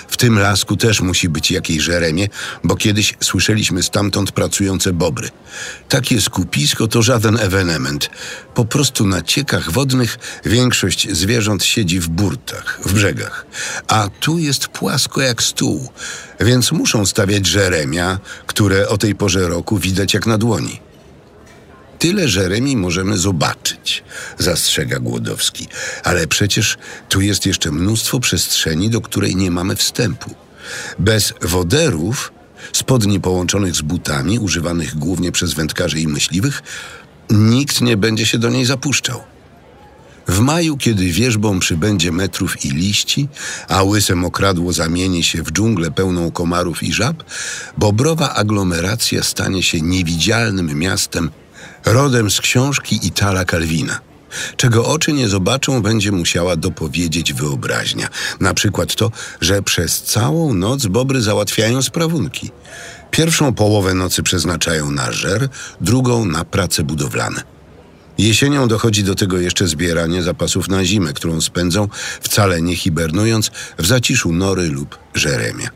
W 0.08 0.16
tym 0.16 0.38
lasku 0.38 0.76
też 0.76 1.00
musi 1.00 1.28
być 1.28 1.50
jakieś 1.50 1.82
żeremie, 1.82 2.28
bo 2.64 2.76
kiedyś 2.76 3.14
słyszeliśmy 3.20 3.82
stamtąd 3.82 4.32
pracujące 4.32 4.92
bobry. 4.92 5.30
Takie 5.88 6.20
skupisko 6.20 6.88
to 6.88 7.02
żaden 7.02 7.38
ewenement. 7.40 8.10
Po 8.54 8.64
prostu 8.64 9.06
na 9.06 9.22
ciekach 9.22 9.72
wodnych 9.72 10.18
większość 10.44 11.08
zwierząt 11.10 11.64
siedzi 11.64 12.00
w 12.00 12.08
burtach, 12.08 12.80
w 12.84 12.92
brzegach. 12.92 13.46
A 13.88 14.08
tu 14.20 14.38
jest 14.38 14.68
płasko 14.68 15.20
jak 15.20 15.35
stół, 15.42 15.88
więc 16.40 16.72
muszą 16.72 17.06
stawiać 17.06 17.46
żeremia, 17.46 18.18
które 18.46 18.88
o 18.88 18.98
tej 18.98 19.14
porze 19.14 19.48
roku 19.48 19.78
widać 19.78 20.14
jak 20.14 20.26
na 20.26 20.38
dłoni. 20.38 20.80
Tyle 21.98 22.28
żeremi 22.28 22.76
możemy 22.76 23.18
zobaczyć, 23.18 24.04
zastrzega 24.38 24.98
Głodowski, 24.98 25.68
ale 26.04 26.26
przecież 26.26 26.78
tu 27.08 27.20
jest 27.20 27.46
jeszcze 27.46 27.70
mnóstwo 27.70 28.20
przestrzeni, 28.20 28.90
do 28.90 29.00
której 29.00 29.36
nie 29.36 29.50
mamy 29.50 29.76
wstępu. 29.76 30.34
Bez 30.98 31.34
woderów, 31.42 32.32
spodni 32.72 33.20
połączonych 33.20 33.74
z 33.74 33.82
butami, 33.82 34.38
używanych 34.38 34.96
głównie 34.96 35.32
przez 35.32 35.54
wędkarzy 35.54 36.00
i 36.00 36.08
myśliwych, 36.08 36.62
nikt 37.30 37.80
nie 37.80 37.96
będzie 37.96 38.26
się 38.26 38.38
do 38.38 38.50
niej 38.50 38.64
zapuszczał. 38.64 39.35
W 40.28 40.40
maju, 40.40 40.76
kiedy 40.76 41.04
wierzbą 41.04 41.58
przybędzie 41.58 42.12
metrów 42.12 42.64
i 42.64 42.70
liści, 42.70 43.28
a 43.68 43.82
łyse 43.82 44.14
mokradło 44.14 44.72
zamieni 44.72 45.24
się 45.24 45.42
w 45.42 45.52
dżunglę 45.52 45.90
pełną 45.90 46.30
komarów 46.30 46.82
i 46.82 46.92
żab, 46.92 47.24
bobrowa 47.78 48.34
aglomeracja 48.34 49.22
stanie 49.22 49.62
się 49.62 49.80
niewidzialnym 49.80 50.78
miastem 50.78 51.30
rodem 51.84 52.30
z 52.30 52.40
książki 52.40 53.06
Itala 53.06 53.44
Calvina. 53.44 54.00
Czego 54.56 54.86
oczy 54.86 55.12
nie 55.12 55.28
zobaczą, 55.28 55.82
będzie 55.82 56.12
musiała 56.12 56.56
dopowiedzieć 56.56 57.32
wyobraźnia. 57.32 58.08
Na 58.40 58.54
przykład 58.54 58.94
to, 58.94 59.10
że 59.40 59.62
przez 59.62 60.02
całą 60.02 60.54
noc 60.54 60.86
bobry 60.86 61.22
załatwiają 61.22 61.82
sprawunki. 61.82 62.50
Pierwszą 63.10 63.54
połowę 63.54 63.94
nocy 63.94 64.22
przeznaczają 64.22 64.90
na 64.90 65.12
żer, 65.12 65.48
drugą 65.80 66.24
na 66.24 66.44
prace 66.44 66.82
budowlane. 66.82 67.55
Jesienią 68.18 68.68
dochodzi 68.68 69.04
do 69.04 69.14
tego 69.14 69.38
jeszcze 69.38 69.68
zbieranie 69.68 70.22
zapasów 70.22 70.68
na 70.68 70.84
zimę, 70.84 71.12
którą 71.12 71.40
spędzą, 71.40 71.88
wcale 72.20 72.62
nie 72.62 72.76
hibernując, 72.76 73.50
w 73.78 73.86
zaciszu 73.86 74.32
nory 74.32 74.68
lub 74.68 74.98
żeremia. 75.14 75.70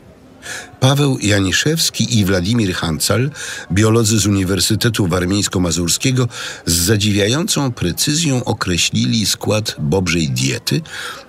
Paweł 0.79 1.17
Janiszewski 1.21 2.19
i 2.19 2.25
Władimir 2.25 2.73
Hancal, 2.73 3.31
biolodzy 3.71 4.19
z 4.19 4.25
Uniwersytetu 4.25 5.07
Warmińsko-Mazurskiego, 5.07 6.27
z 6.65 6.73
zadziwiającą 6.73 7.71
precyzją 7.71 8.43
określili 8.43 9.25
skład 9.25 9.75
bobrzej 9.79 10.29
diety 10.29 10.81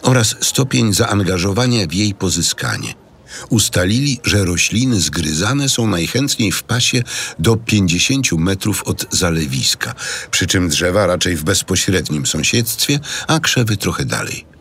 oraz 0.02 0.36
stopień 0.40 0.94
zaangażowania 0.94 1.86
w 1.86 1.92
jej 1.92 2.14
pozyskanie. 2.14 3.01
Ustalili, 3.50 4.20
że 4.24 4.44
rośliny 4.44 5.00
zgryzane 5.00 5.68
są 5.68 5.86
najchętniej 5.86 6.52
w 6.52 6.62
pasie 6.62 7.02
do 7.38 7.56
50 7.56 8.32
metrów 8.32 8.82
od 8.82 9.06
zalewiska, 9.10 9.94
przy 10.30 10.46
czym 10.46 10.68
drzewa 10.68 11.06
raczej 11.06 11.36
w 11.36 11.44
bezpośrednim 11.44 12.26
sąsiedztwie, 12.26 13.00
a 13.26 13.40
krzewy 13.40 13.76
trochę 13.76 14.04
dalej. 14.04 14.52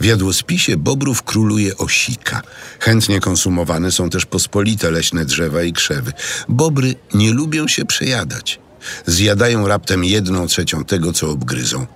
W 0.00 0.04
jadłospisie 0.04 0.76
bobrów 0.76 1.22
króluje 1.22 1.76
osika. 1.76 2.42
Chętnie 2.80 3.20
konsumowane 3.20 3.92
są 3.92 4.10
też 4.10 4.26
pospolite 4.26 4.90
leśne 4.90 5.24
drzewa 5.24 5.62
i 5.62 5.72
krzewy. 5.72 6.12
Bobry 6.48 6.94
nie 7.14 7.32
lubią 7.32 7.68
się 7.68 7.84
przejadać. 7.84 8.60
Zjadają 9.06 9.68
raptem 9.68 10.04
jedną 10.04 10.46
trzecią 10.46 10.84
tego, 10.84 11.12
co 11.12 11.30
obgryzą. 11.30 11.86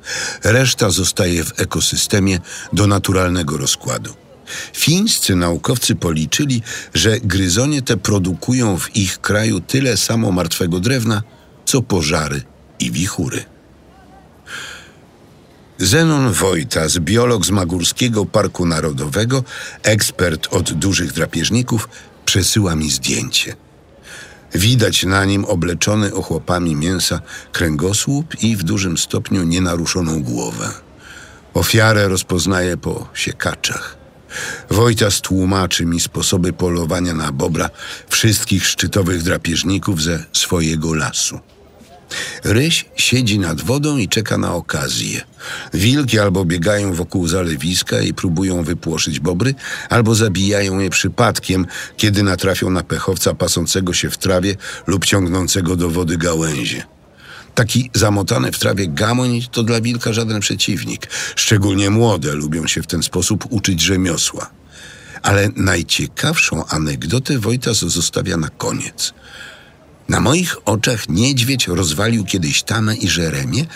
Reszta 0.45 0.91
zostaje 0.91 1.45
w 1.45 1.61
ekosystemie 1.61 2.41
do 2.73 2.87
naturalnego 2.87 3.57
rozkładu. 3.57 4.26
Fińscy 4.73 5.37
naukowcy 5.37 5.95
policzyli, 5.95 6.63
że 6.95 7.21
gryzonie 7.21 7.83
te 7.83 7.97
produkują 7.97 8.79
w 8.79 8.97
ich 8.97 9.21
kraju 9.21 9.61
tyle 9.61 9.97
samo 9.97 10.33
martwego 10.33 10.81
drewna, 10.81 11.23
co 11.65 11.83
pożary 11.83 12.43
i 12.79 12.91
wichury. 12.91 13.45
Zenon 15.79 16.33
Wojtas, 16.33 16.99
biolog 16.99 17.47
z 17.47 17.51
Magórskiego 17.51 18.27
Parku 18.27 18.67
Narodowego, 18.67 19.45
ekspert 19.83 20.49
od 20.51 20.73
dużych 20.73 21.13
drapieżników, 21.13 21.89
przesyła 22.25 22.77
mi 22.77 22.91
zdjęcie. 22.91 23.57
Widać 24.55 25.05
na 25.05 25.25
nim 25.25 25.45
obleczony 25.45 26.15
ochłopami 26.15 26.77
mięsa 26.77 27.21
kręgosłup 27.53 28.43
i 28.43 28.57
w 28.57 28.63
dużym 28.63 28.99
stopniu 28.99 29.43
nienaruszoną 29.43 30.23
głowę. 30.23 30.71
Ofiarę 31.55 32.09
rozpoznaje 32.09 32.77
po 32.77 33.09
siekaczach. 33.15 33.96
Wojtas 34.71 35.21
tłumaczy 35.21 35.87
mi 35.87 36.01
sposoby 36.01 36.53
polowania 36.53 37.15
na 37.15 37.33
bobra 37.33 37.71
wszystkich 38.09 38.67
szczytowych 38.67 39.23
drapieżników 39.23 40.03
ze 40.03 40.25
swojego 40.33 40.95
lasu. 40.95 41.41
Ryś 42.45 42.85
siedzi 42.97 43.39
nad 43.39 43.61
wodą 43.61 43.97
i 43.97 44.09
czeka 44.09 44.39
na 44.39 44.55
okazję. 44.55 45.21
Wilki 45.75 46.19
albo 46.19 46.45
biegają 46.45 46.93
wokół 46.93 47.29
zalewiska 47.29 48.01
i 48.01 48.15
próbują 48.15 48.63
wypłoszyć 48.63 49.21
bobry, 49.21 49.55
albo 49.91 50.15
zabijają 50.15 50.79
je 50.79 50.91
przypadkiem, 50.91 51.67
kiedy 51.97 52.23
natrafią 52.23 52.71
na 52.71 52.83
pechowca 52.83 53.35
pasącego 53.35 53.93
się 53.93 54.11
w 54.11 54.19
trawie 54.19 54.57
lub 54.87 55.05
ciągnącego 55.05 55.77
do 55.77 55.91
wody 55.91 56.17
gałęzie. 56.17 56.96
Taki 57.57 57.91
zamotany 57.95 58.53
w 58.53 58.59
trawie 58.59 58.89
gamoń 58.89 59.41
to 59.51 59.63
dla 59.63 59.81
wilka 59.81 60.13
żaden 60.13 60.41
przeciwnik. 60.41 61.07
Szczególnie 61.37 61.91
młode 61.91 62.35
lubią 62.35 62.67
się 62.67 62.83
w 62.83 62.87
ten 62.87 63.03
sposób 63.03 63.45
uczyć 63.51 63.81
rzemiosła. 63.81 64.51
Ale 65.23 65.49
najciekawszą 65.57 66.67
anegdotę 66.67 67.39
Wojtas 67.39 67.79
zostawia 67.79 68.37
na 68.37 68.49
koniec. 68.49 69.15
Na 70.09 70.21
moich 70.21 70.69
oczach 70.69 71.09
niedźwiedź 71.09 71.69
rozwalił 71.69 72.25
kiedyś 72.25 72.63
tamę 72.63 72.97
i 72.97 73.09
żeremię, 73.09 73.67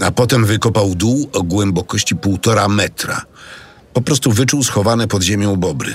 a 0.00 0.10
potem 0.10 0.44
wykopał 0.44 0.94
dół 0.94 1.30
o 1.32 1.42
głębokości 1.42 2.16
półtora 2.16 2.68
metra. 2.68 3.22
Po 3.92 4.00
prostu 4.00 4.32
wyczuł 4.32 4.64
schowane 4.64 5.08
pod 5.08 5.22
ziemią 5.22 5.56
bobry. 5.56 5.94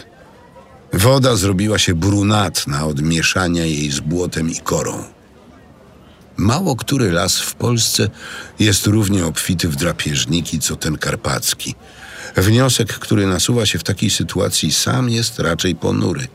Woda 0.94 1.36
zrobiła 1.36 1.80
się 1.80 1.94
brunatna 1.94 2.86
od 2.86 3.02
mieszania 3.02 3.66
jej 3.66 3.92
z 3.92 4.00
błotem 4.00 4.52
i 4.52 4.56
korą. 4.56 5.04
Mało 6.38 6.76
który 6.76 7.12
las 7.12 7.40
w 7.40 7.56
Polsce 7.56 8.10
jest 8.60 8.88
równie 8.88 9.26
obfity 9.26 9.70
w 9.70 9.76
drapieżniki, 9.76 10.60
co 10.60 10.76
ten 10.76 10.98
karpacki. 10.98 11.76
Wniosek, 12.38 12.94
który 12.94 13.28
nasuwa 13.28 13.66
się 13.66 13.80
w 13.80 13.84
takiej 13.84 14.10
sytuacji, 14.10 14.72
sam 14.72 15.10
jest 15.10 15.40
raczej 15.40 15.76
ponury. 15.76 16.28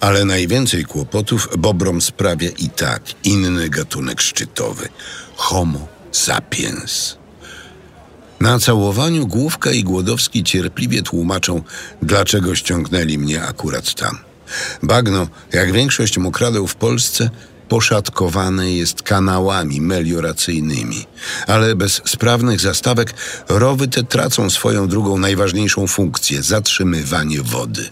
Ale 0.00 0.24
najwięcej 0.24 0.84
kłopotów 0.84 1.48
bobrom 1.58 2.00
sprawia 2.00 2.50
i 2.50 2.68
tak 2.68 3.02
inny 3.24 3.68
gatunek 3.68 4.20
szczytowy 4.20 4.88
Homo 5.36 5.88
sapiens. 6.12 7.16
Na 8.40 8.58
całowaniu 8.58 9.26
Główka 9.26 9.70
i 9.70 9.84
Głodowski 9.84 10.44
cierpliwie 10.44 11.02
tłumaczą, 11.02 11.62
dlaczego 12.02 12.54
ściągnęli 12.54 13.18
mnie 13.18 13.42
akurat 13.42 13.94
tam. 13.94 14.18
Bagno, 14.82 15.28
jak 15.52 15.72
większość 15.72 16.18
mokradeł 16.18 16.66
w 16.66 16.74
Polsce, 16.74 17.30
poszatkowane 17.68 18.72
jest 18.72 19.02
kanałami 19.02 19.80
melioracyjnymi, 19.80 21.06
ale 21.46 21.74
bez 21.74 22.02
sprawnych 22.04 22.60
zastawek 22.60 23.14
rowy 23.48 23.88
te 23.88 24.02
tracą 24.02 24.50
swoją 24.50 24.88
drugą 24.88 25.18
najważniejszą 25.18 25.86
funkcję 25.86 26.42
zatrzymywanie 26.42 27.42
wody. 27.42 27.90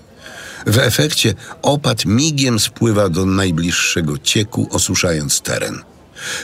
W 0.66 0.78
efekcie 0.78 1.34
opad 1.62 2.04
migiem 2.04 2.60
spływa 2.60 3.08
do 3.08 3.26
najbliższego 3.26 4.18
cieku, 4.18 4.68
osuszając 4.70 5.40
teren. 5.40 5.82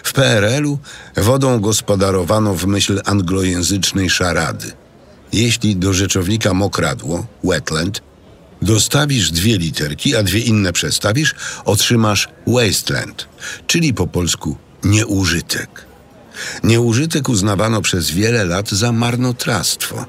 W 0.02 0.12
PRL-u 0.12 0.78
wodą 1.16 1.60
gospodarowano 1.60 2.54
w 2.54 2.66
myśl 2.66 3.00
anglojęzycznej 3.04 4.10
szarady. 4.10 4.72
Jeśli 5.32 5.76
do 5.76 5.92
rzeczownika 5.92 6.54
mokradło, 6.54 7.26
wetland, 7.44 8.02
Dostawisz 8.62 9.30
dwie 9.30 9.58
literki, 9.58 10.16
a 10.16 10.22
dwie 10.22 10.40
inne 10.40 10.72
przestawisz, 10.72 11.34
otrzymasz 11.64 12.28
wasteland, 12.46 13.28
czyli 13.66 13.94
po 13.94 14.06
polsku 14.06 14.56
nieużytek. 14.84 15.84
Nieużytek 16.64 17.28
uznawano 17.28 17.82
przez 17.82 18.10
wiele 18.10 18.44
lat 18.44 18.70
za 18.70 18.92
marnotrawstwo. 18.92 20.06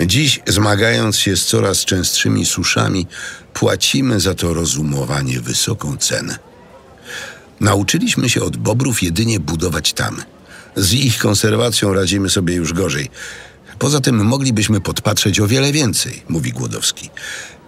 Dziś, 0.00 0.40
zmagając 0.46 1.18
się 1.18 1.36
z 1.36 1.46
coraz 1.46 1.84
częstszymi 1.84 2.46
suszami, 2.46 3.06
płacimy 3.54 4.20
za 4.20 4.34
to 4.34 4.54
rozumowanie 4.54 5.40
wysoką 5.40 5.96
cenę. 5.96 6.38
Nauczyliśmy 7.60 8.28
się 8.30 8.42
od 8.42 8.56
bobrów 8.56 9.02
jedynie 9.02 9.40
budować 9.40 9.92
tamy. 9.92 10.22
Z 10.76 10.92
ich 10.92 11.18
konserwacją 11.18 11.94
radzimy 11.94 12.30
sobie 12.30 12.54
już 12.54 12.72
gorzej. 12.72 13.10
Poza 13.78 14.00
tym 14.00 14.24
moglibyśmy 14.24 14.80
podpatrzeć 14.80 15.40
o 15.40 15.46
wiele 15.46 15.72
więcej, 15.72 16.22
mówi 16.28 16.52
Głodowski. 16.52 17.10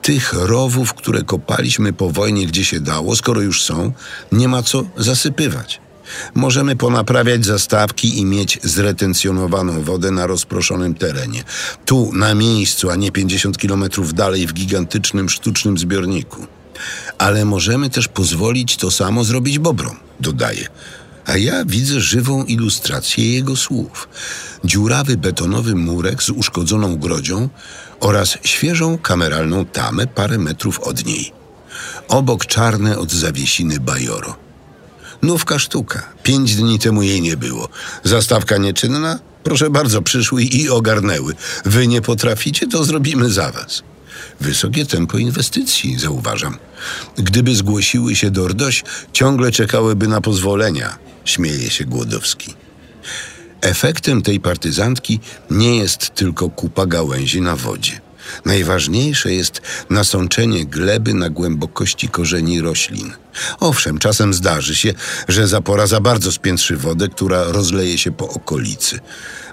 Tych 0.02 0.32
rowów, 0.32 0.94
które 0.94 1.22
kopaliśmy 1.22 1.92
po 1.92 2.10
wojnie, 2.10 2.46
gdzie 2.46 2.64
się 2.64 2.80
dało, 2.80 3.16
skoro 3.16 3.40
już 3.40 3.62
są, 3.62 3.92
nie 4.32 4.48
ma 4.48 4.62
co 4.62 4.84
zasypywać. 4.96 5.80
Możemy 6.34 6.76
ponaprawiać 6.76 7.44
zastawki 7.44 8.18
i 8.18 8.24
mieć 8.24 8.58
zretencjonowaną 8.62 9.82
wodę 9.82 10.10
na 10.10 10.26
rozproszonym 10.26 10.94
terenie. 10.94 11.44
Tu, 11.84 12.10
na 12.12 12.34
miejscu, 12.34 12.90
a 12.90 12.96
nie 12.96 13.12
50 13.12 13.58
kilometrów 13.58 14.14
dalej 14.14 14.46
w 14.46 14.52
gigantycznym 14.52 15.28
sztucznym 15.28 15.78
zbiorniku. 15.78 16.46
Ale 17.18 17.44
możemy 17.44 17.90
też 17.90 18.08
pozwolić 18.08 18.76
to 18.76 18.90
samo 18.90 19.24
zrobić 19.24 19.58
bobrom, 19.58 19.96
dodaje. 20.20 20.68
A 21.26 21.36
ja 21.36 21.64
widzę 21.64 22.00
żywą 22.00 22.44
ilustrację 22.44 23.32
jego 23.32 23.56
słów. 23.56 24.08
Dziurawy 24.64 25.16
betonowy 25.16 25.74
murek 25.74 26.22
z 26.22 26.30
uszkodzoną 26.30 26.96
grodzią 26.96 27.48
oraz 28.00 28.38
świeżą 28.44 28.98
kameralną 28.98 29.66
tamę 29.66 30.06
parę 30.06 30.38
metrów 30.38 30.80
od 30.80 31.06
niej. 31.06 31.32
Obok 32.08 32.46
czarne 32.46 32.98
od 32.98 33.12
zawiesiny 33.12 33.80
bajoro. 33.80 34.36
Nówka 35.22 35.58
sztuka. 35.58 36.02
Pięć 36.22 36.54
dni 36.54 36.78
temu 36.78 37.02
jej 37.02 37.22
nie 37.22 37.36
było. 37.36 37.68
Zastawka 38.04 38.56
nieczynna? 38.56 39.18
Proszę 39.42 39.70
bardzo, 39.70 40.02
przyszły 40.02 40.42
i 40.42 40.68
ogarnęły. 40.68 41.34
Wy 41.64 41.86
nie 41.86 42.02
potraficie, 42.02 42.66
to 42.66 42.84
zrobimy 42.84 43.30
za 43.30 43.52
was. 43.52 43.82
Wysokie 44.40 44.86
tempo 44.86 45.18
inwestycji, 45.18 45.98
zauważam. 45.98 46.58
Gdyby 47.16 47.56
zgłosiły 47.56 48.16
się 48.16 48.30
do 48.30 48.48
RDOŚ, 48.48 48.84
ciągle 49.12 49.52
czekałyby 49.52 50.08
na 50.08 50.20
pozwolenia, 50.20 50.98
śmieje 51.24 51.70
się 51.70 51.84
Głodowski. 51.84 52.54
Efektem 53.60 54.22
tej 54.22 54.40
partyzantki 54.40 55.20
nie 55.50 55.76
jest 55.76 56.14
tylko 56.14 56.50
kupa 56.50 56.86
gałęzi 56.86 57.40
na 57.40 57.56
wodzie. 57.56 58.05
Najważniejsze 58.44 59.32
jest 59.32 59.60
nasączenie 59.90 60.66
gleby 60.66 61.14
na 61.14 61.30
głębokości 61.30 62.08
korzeni 62.08 62.60
roślin. 62.60 63.12
Owszem, 63.60 63.98
czasem 63.98 64.34
zdarzy 64.34 64.74
się, 64.74 64.94
że 65.28 65.48
zapora 65.48 65.86
za 65.86 66.00
bardzo 66.00 66.32
spiętrzy 66.32 66.76
wodę, 66.76 67.08
która 67.08 67.44
rozleje 67.44 67.98
się 67.98 68.12
po 68.12 68.28
okolicy. 68.28 69.00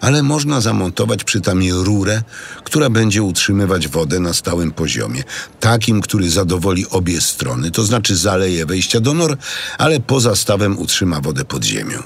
Ale 0.01 0.23
można 0.23 0.61
zamontować 0.61 1.23
przy 1.23 1.41
tamie 1.41 1.73
rurę, 1.73 2.21
która 2.63 2.89
będzie 2.89 3.23
utrzymywać 3.23 3.87
wodę 3.87 4.19
na 4.19 4.33
stałym 4.33 4.71
poziomie, 4.71 5.23
takim, 5.59 6.01
który 6.01 6.29
zadowoli 6.29 6.89
obie 6.89 7.21
strony, 7.21 7.71
to 7.71 7.83
znaczy 7.83 8.15
zaleje 8.15 8.65
wejścia 8.65 8.99
do 8.99 9.13
nor, 9.13 9.37
ale 9.77 9.99
poza 9.99 10.35
stawem 10.35 10.79
utrzyma 10.79 11.21
wodę 11.21 11.45
pod 11.45 11.63
ziemią. 11.63 12.03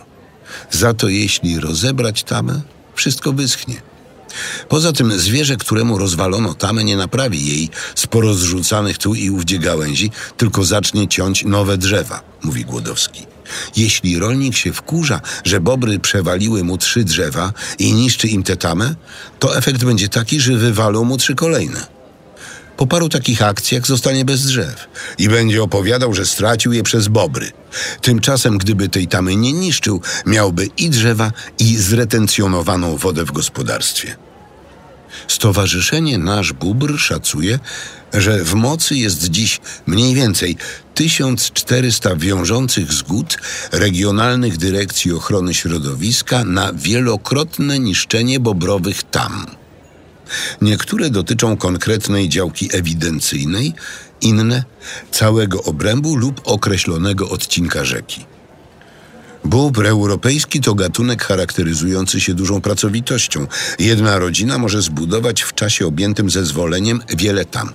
Za 0.72 0.94
to 0.94 1.10
jeśli 1.10 1.60
rozebrać 1.60 2.24
tamę, 2.24 2.62
wszystko 2.96 3.34
wyschnie. 3.34 3.82
Poza 4.70 4.94
tym 4.94 5.20
zwierzę, 5.20 5.58
któremu 5.58 5.98
rozwalono 5.98 6.54
tamę, 6.54 6.84
nie 6.84 6.98
naprawi 6.98 7.48
jej 7.48 7.70
z 7.96 8.08
porozrzucanych 8.08 8.98
tu 8.98 9.16
i 9.16 9.30
ówdzie 9.30 9.60
gałęzi, 9.60 10.12
tylko 10.38 10.66
zacznie 10.66 11.08
ciąć 11.08 11.46
nowe 11.46 11.78
drzewa, 11.78 12.22
mówi 12.44 12.66
Głodowski. 12.66 13.26
Jeśli 13.76 14.20
rolnik 14.20 14.58
się 14.58 14.74
wkurza, 14.74 15.22
że 15.44 15.60
bobry 15.60 16.00
przewaliły 16.00 16.64
mu 16.64 16.78
trzy 16.78 17.04
drzewa 17.04 17.54
i 17.80 17.94
niszczy 17.94 18.28
im 18.28 18.44
tę 18.44 18.58
tamę, 18.58 18.96
to 19.40 19.58
efekt 19.58 19.84
będzie 19.84 20.10
taki, 20.10 20.40
że 20.40 20.54
wywalą 20.54 21.04
mu 21.04 21.18
trzy 21.18 21.36
kolejne. 21.36 21.97
Po 22.78 22.88
paru 22.88 23.10
takich 23.10 23.42
akcjach 23.42 23.88
zostanie 23.88 24.26
bez 24.26 24.46
drzew 24.46 24.88
i 25.18 25.30
będzie 25.30 25.64
opowiadał, 25.64 26.14
że 26.14 26.26
stracił 26.26 26.74
je 26.74 26.84
przez 26.84 27.08
bobry. 27.08 27.52
Tymczasem, 28.02 28.58
gdyby 28.58 28.90
tej 28.90 29.08
tamy 29.08 29.36
nie 29.36 29.54
niszczył, 29.54 30.02
miałby 30.26 30.70
i 30.78 30.90
drzewa, 30.90 31.32
i 31.60 31.78
zretencjonowaną 31.78 32.98
wodę 32.98 33.26
w 33.26 33.32
gospodarstwie. 33.32 34.16
Stowarzyszenie 35.28 36.18
Nasz 36.18 36.54
Bóbr 36.54 37.00
szacuje, 37.00 37.60
że 38.14 38.44
w 38.44 38.54
mocy 38.54 38.96
jest 38.96 39.28
dziś 39.30 39.60
mniej 39.88 40.16
więcej 40.16 40.58
1400 40.96 42.16
wiążących 42.16 42.94
zgód 42.94 43.38
regionalnych 43.72 44.58
dyrekcji 44.58 45.14
ochrony 45.14 45.54
środowiska 45.54 46.44
na 46.44 46.74
wielokrotne 46.74 47.80
niszczenie 47.80 48.40
bobrowych 48.40 49.04
tam. 49.04 49.57
Niektóre 50.62 51.10
dotyczą 51.10 51.58
konkretnej 51.58 52.30
działki 52.30 52.70
ewidencyjnej, 52.74 53.74
inne 54.22 54.64
całego 55.12 55.64
obrębu 55.64 56.16
lub 56.16 56.42
określonego 56.44 57.30
odcinka 57.30 57.86
rzeki. 57.86 58.26
Bóbr 59.46 59.86
europejski 59.88 60.62
to 60.62 60.76
gatunek 60.76 61.24
charakteryzujący 61.24 62.22
się 62.22 62.34
dużą 62.34 62.62
pracowitością. 62.62 63.48
Jedna 63.80 64.20
rodzina 64.20 64.58
może 64.58 64.82
zbudować 64.82 65.42
w 65.42 65.54
czasie 65.54 65.88
objętym 65.88 66.30
zezwoleniem 66.30 67.02
wiele 67.18 67.46
tam. 67.46 67.74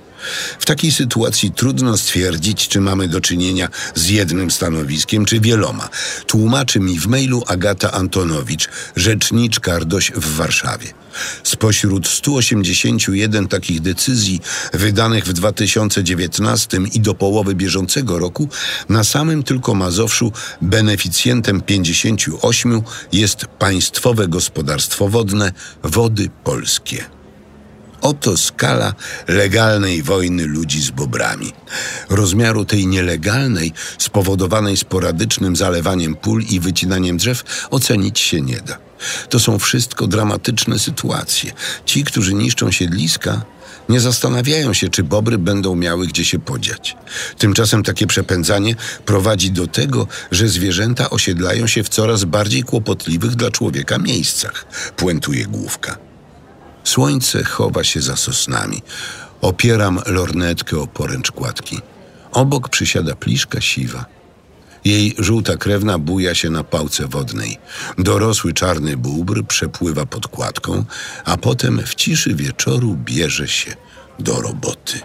W 0.58 0.64
takiej 0.64 0.92
sytuacji 0.92 1.50
trudno 1.50 1.98
stwierdzić, 1.98 2.68
czy 2.68 2.80
mamy 2.80 3.08
do 3.08 3.20
czynienia 3.20 3.68
z 3.94 4.08
jednym 4.08 4.50
stanowiskiem, 4.50 5.24
czy 5.24 5.40
wieloma. 5.40 5.88
Tłumaczy 6.26 6.80
mi 6.80 6.98
w 6.98 7.06
mailu 7.06 7.42
Agata 7.46 7.92
Antonowicz, 7.92 8.68
rzeczniczka 8.96 9.78
RDOŚ 9.78 10.12
w 10.14 10.36
Warszawie. 10.36 11.02
Spośród 11.44 12.08
181 12.08 13.48
takich 13.48 13.80
decyzji 13.80 14.40
wydanych 14.72 15.24
w 15.24 15.32
2019 15.32 16.78
i 16.92 17.00
do 17.00 17.14
połowy 17.14 17.54
bieżącego 17.54 18.18
roku, 18.18 18.48
na 18.88 19.04
samym 19.04 19.42
tylko 19.42 19.74
Mazowszu 19.74 20.32
beneficjentem 20.62 21.60
58 21.60 22.82
jest 23.12 23.46
Państwowe 23.46 24.28
Gospodarstwo 24.28 25.08
Wodne 25.08 25.52
Wody 25.82 26.30
Polskie. 26.44 27.21
Oto 28.02 28.36
skala 28.36 28.94
legalnej 29.28 30.02
wojny 30.02 30.46
ludzi 30.46 30.82
z 30.82 30.90
bobrami. 30.90 31.52
Rozmiaru 32.10 32.64
tej 32.64 32.86
nielegalnej, 32.86 33.72
spowodowanej 33.98 34.76
sporadycznym 34.76 35.56
zalewaniem 35.56 36.14
pól 36.14 36.42
i 36.42 36.60
wycinaniem 36.60 37.16
drzew, 37.16 37.66
ocenić 37.70 38.18
się 38.18 38.40
nie 38.40 38.60
da. 38.60 38.78
To 39.28 39.40
są 39.40 39.58
wszystko 39.58 40.06
dramatyczne 40.06 40.78
sytuacje. 40.78 41.52
Ci, 41.86 42.04
którzy 42.04 42.34
niszczą 42.34 42.70
siedliska, 42.70 43.42
nie 43.88 44.00
zastanawiają 44.00 44.72
się, 44.72 44.88
czy 44.88 45.02
bobry 45.02 45.38
będą 45.38 45.74
miały 45.74 46.06
gdzie 46.06 46.24
się 46.24 46.38
podziać. 46.38 46.96
Tymczasem 47.38 47.82
takie 47.82 48.06
przepędzanie 48.06 48.74
prowadzi 49.06 49.50
do 49.50 49.66
tego, 49.66 50.06
że 50.30 50.48
zwierzęta 50.48 51.10
osiedlają 51.10 51.66
się 51.66 51.82
w 51.82 51.88
coraz 51.88 52.24
bardziej 52.24 52.62
kłopotliwych 52.62 53.34
dla 53.34 53.50
człowieka 53.50 53.98
miejscach, 53.98 54.66
puentuje 54.96 55.46
główka. 55.46 56.11
Słońce 56.84 57.44
chowa 57.44 57.84
się 57.84 58.00
za 58.00 58.16
sosnami. 58.16 58.82
Opieram 59.40 60.00
lornetkę 60.06 60.80
o 60.80 60.86
poręcz 60.86 61.30
kładki. 61.30 61.80
Obok 62.32 62.68
przysiada 62.68 63.14
pliszka 63.14 63.60
siwa. 63.60 64.04
Jej 64.84 65.14
żółta 65.18 65.56
krewna 65.56 65.98
buja 65.98 66.34
się 66.34 66.50
na 66.50 66.64
pałce 66.64 67.08
wodnej. 67.08 67.58
Dorosły 67.98 68.52
czarny 68.52 68.96
bóbr 68.96 69.44
przepływa 69.44 70.06
pod 70.06 70.28
kładką, 70.28 70.84
a 71.24 71.36
potem 71.36 71.82
w 71.86 71.94
ciszy 71.94 72.34
wieczoru 72.34 72.96
bierze 73.04 73.48
się 73.48 73.74
do 74.18 74.40
roboty. 74.40 75.00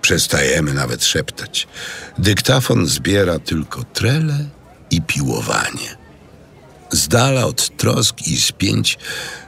Przestajemy 0.00 0.74
nawet 0.74 1.04
szeptać. 1.04 1.68
Dyktafon 2.18 2.86
zbiera 2.86 3.38
tylko 3.38 3.84
trele 3.84 4.44
i 4.90 5.02
piłowanie. 5.02 6.03
Z 6.94 7.08
dala 7.08 7.46
od 7.46 7.76
trosk 7.76 8.26
i 8.26 8.40
spięć 8.40 8.98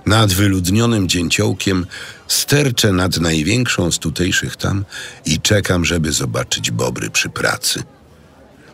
nad 0.07 0.33
wyludnionym 0.33 1.09
dzięciołkiem 1.09 1.87
sterczę 2.29 2.93
nad 2.93 3.17
największą 3.17 3.93
z 3.93 3.99
tutejszych 3.99 4.57
tam 4.57 4.85
i 5.27 5.41
czekam, 5.41 5.85
żeby 5.85 6.13
zobaczyć 6.13 6.71
bobry 6.71 7.11
przy 7.11 7.29
pracy. 7.29 7.83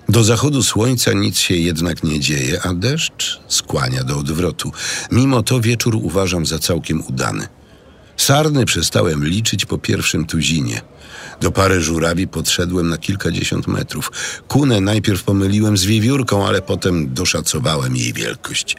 Do 0.08 0.24
zachodu 0.24 0.62
słońca 0.62 1.12
nic 1.12 1.38
się 1.38 1.54
jednak 1.54 2.02
nie 2.02 2.20
dzieje, 2.20 2.62
a 2.62 2.74
deszcz 2.74 3.40
skłania 3.48 4.04
do 4.04 4.18
odwrotu. 4.18 4.72
Mimo 5.10 5.42
to 5.42 5.60
wieczór 5.60 5.96
uważam 5.96 6.46
za 6.46 6.58
całkiem 6.58 7.06
udany. 7.06 7.48
Sarny 8.16 8.64
przestałem 8.64 9.24
liczyć 9.24 9.66
po 9.66 9.78
pierwszym 9.78 10.26
tuzinie. 10.26 10.80
Do 11.42 11.52
pary 11.52 11.80
żurawi 11.80 12.28
podszedłem 12.28 12.88
na 12.88 12.98
kilkadziesiąt 12.98 13.66
metrów. 13.66 14.12
Kunę 14.48 14.80
najpierw 14.80 15.22
pomyliłem 15.22 15.76
z 15.76 15.84
wiewiórką, 15.84 16.46
ale 16.46 16.62
potem 16.62 17.14
doszacowałem 17.14 17.96
jej 17.96 18.12
wielkość. 18.12 18.76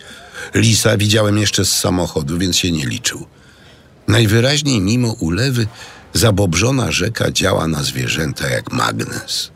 Lisa 0.53 0.97
widziałem 0.97 1.37
jeszcze 1.37 1.65
z 1.65 1.71
samochodu, 1.79 2.37
więc 2.37 2.57
się 2.57 2.71
nie 2.71 2.85
liczył. 2.85 3.25
Najwyraźniej 4.07 4.81
mimo 4.81 5.11
ulewy 5.11 5.67
zabobrzona 6.13 6.91
rzeka 6.91 7.31
działa 7.31 7.67
na 7.67 7.83
zwierzęta 7.83 8.49
jak 8.49 8.71
magnes. 8.71 9.51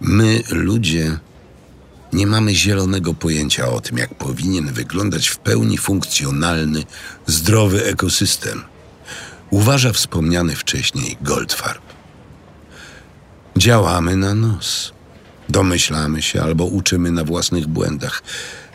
My, 0.00 0.42
ludzie, 0.50 1.18
nie 2.12 2.26
mamy 2.26 2.54
zielonego 2.54 3.14
pojęcia 3.14 3.68
o 3.68 3.80
tym, 3.80 3.98
jak 3.98 4.14
powinien 4.14 4.72
wyglądać 4.72 5.28
w 5.28 5.38
pełni 5.38 5.78
funkcjonalny, 5.78 6.82
zdrowy 7.26 7.84
ekosystem. 7.84 8.73
Uważa 9.54 9.92
wspomniany 9.92 10.56
wcześniej 10.56 11.16
Goldfarb. 11.22 11.82
Działamy 13.56 14.16
na 14.16 14.34
nos. 14.34 14.92
Domyślamy 15.48 16.22
się 16.22 16.42
albo 16.42 16.64
uczymy 16.64 17.10
na 17.10 17.24
własnych 17.24 17.66
błędach. 17.66 18.22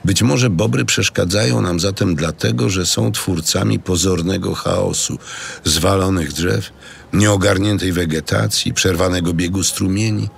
Być 0.05 0.21
może 0.21 0.49
bobry 0.49 0.85
przeszkadzają 0.85 1.61
nam 1.61 1.79
zatem 1.79 2.15
dlatego, 2.15 2.69
że 2.69 2.85
są 2.85 3.11
twórcami 3.11 3.79
pozornego 3.79 4.55
chaosu, 4.55 5.17
zwalonych 5.63 6.33
drzew, 6.33 6.69
nieogarniętej 7.13 7.91
wegetacji, 7.91 8.73
przerwanego 8.73 9.33
biegu 9.33 9.63
strumieni. 9.63 10.29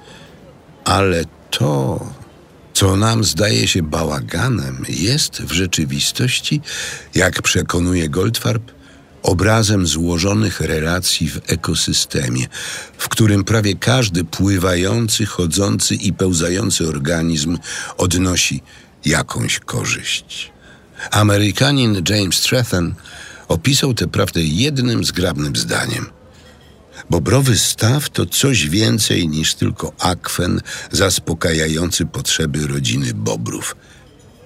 Ale 0.85 1.23
to, 1.51 1.99
co 2.73 2.95
nam 2.95 3.23
zdaje 3.23 3.67
się 3.67 3.83
bałaganem, 3.83 4.85
jest 4.89 5.41
w 5.41 5.51
rzeczywistości, 5.51 6.61
jak 7.15 7.41
przekonuje 7.41 8.09
Goldfarb, 8.09 8.80
obrazem 9.23 9.87
złożonych 9.87 10.61
relacji 10.61 11.29
w 11.29 11.41
ekosystemie, 11.47 12.47
w 12.97 13.09
którym 13.09 13.43
prawie 13.43 13.75
każdy 13.75 14.23
pływający, 14.23 15.25
chodzący 15.25 15.95
i 15.95 16.13
pełzający 16.13 16.87
organizm 16.87 17.57
odnosi 17.97 18.61
jakąś 19.05 19.59
korzyść. 19.59 20.51
Amerykanin 21.11 22.03
James 22.09 22.35
Stratton 22.35 22.95
opisał 23.47 23.93
tę 23.93 24.07
prawdę 24.07 24.43
jednym 24.43 25.03
zgrabnym 25.03 25.55
zdaniem. 25.55 26.09
Bobrowy 27.09 27.57
staw 27.57 28.09
to 28.09 28.25
coś 28.25 28.69
więcej 28.69 29.27
niż 29.27 29.55
tylko 29.55 29.93
akwen 29.99 30.61
zaspokajający 30.91 32.05
potrzeby 32.05 32.67
rodziny 32.67 33.13
bobrów. 33.13 33.75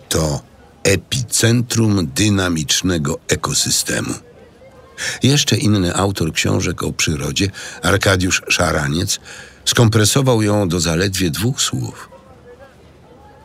To 0.10 0.42
epicentrum 0.84 2.08
dynamicznego 2.16 3.20
ekosystemu. 3.28 4.14
Jeszcze 5.24 5.58
inny 5.58 5.96
autor 5.96 6.34
książek 6.34 6.84
o 6.84 6.94
przyrodzie, 6.94 7.50
Arkadiusz 7.82 8.42
Szaraniec, 8.50 9.20
skompresował 9.66 10.42
ją 10.42 10.70
do 10.70 10.80
zaledwie 10.80 11.30
dwóch 11.30 11.62
słów. 11.62 12.10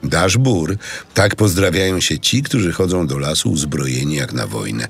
Dasz 0.03 0.37
bur, 0.37 0.77
tak 1.15 1.37
pozdrawiają 1.37 2.01
się 2.01 2.19
ci, 2.19 2.43
którzy 2.43 2.73
chodzą 2.73 3.07
do 3.07 3.19
lasu 3.19 3.51
uzbrojeni 3.51 4.15
jak 4.15 4.33
na 4.33 4.47
wojnę. 4.47 4.89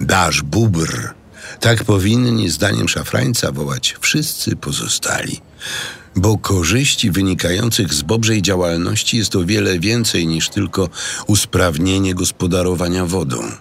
Dasz 0.00 0.42
bubr, 0.42 1.14
tak 1.60 1.84
powinni, 1.84 2.50
zdaniem 2.50 2.88
szafrańca, 2.88 3.52
wołać 3.52 3.96
wszyscy 4.00 4.56
pozostali. 4.56 5.40
Bo 6.16 6.38
korzyści 6.38 7.10
wynikających 7.10 7.94
z 7.94 8.02
bobrzej 8.02 8.42
działalności 8.42 9.16
jest 9.16 9.36
o 9.36 9.44
wiele 9.44 9.78
więcej 9.78 10.26
niż 10.26 10.48
tylko 10.48 10.88
usprawnienie 11.26 12.14
gospodarowania 12.14 13.06
wodą. 13.06 13.52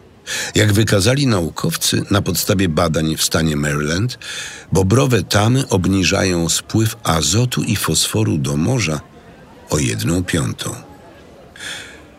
Jak 0.56 0.74
wykazali 0.74 1.28
naukowcy 1.28 2.04
na 2.12 2.22
podstawie 2.22 2.70
badań 2.70 3.18
w 3.18 3.24
stanie 3.24 3.56
Maryland, 3.56 4.20
bobrowe 4.72 5.24
tamy 5.24 5.70
obniżają 5.70 6.50
spływ 6.50 6.96
azotu 7.04 7.64
i 7.64 7.76
fosforu 7.76 8.38
do 8.38 8.58
morza 8.58 9.02
o 9.70 9.80
jedną 9.80 10.24
piątą. 10.24 10.76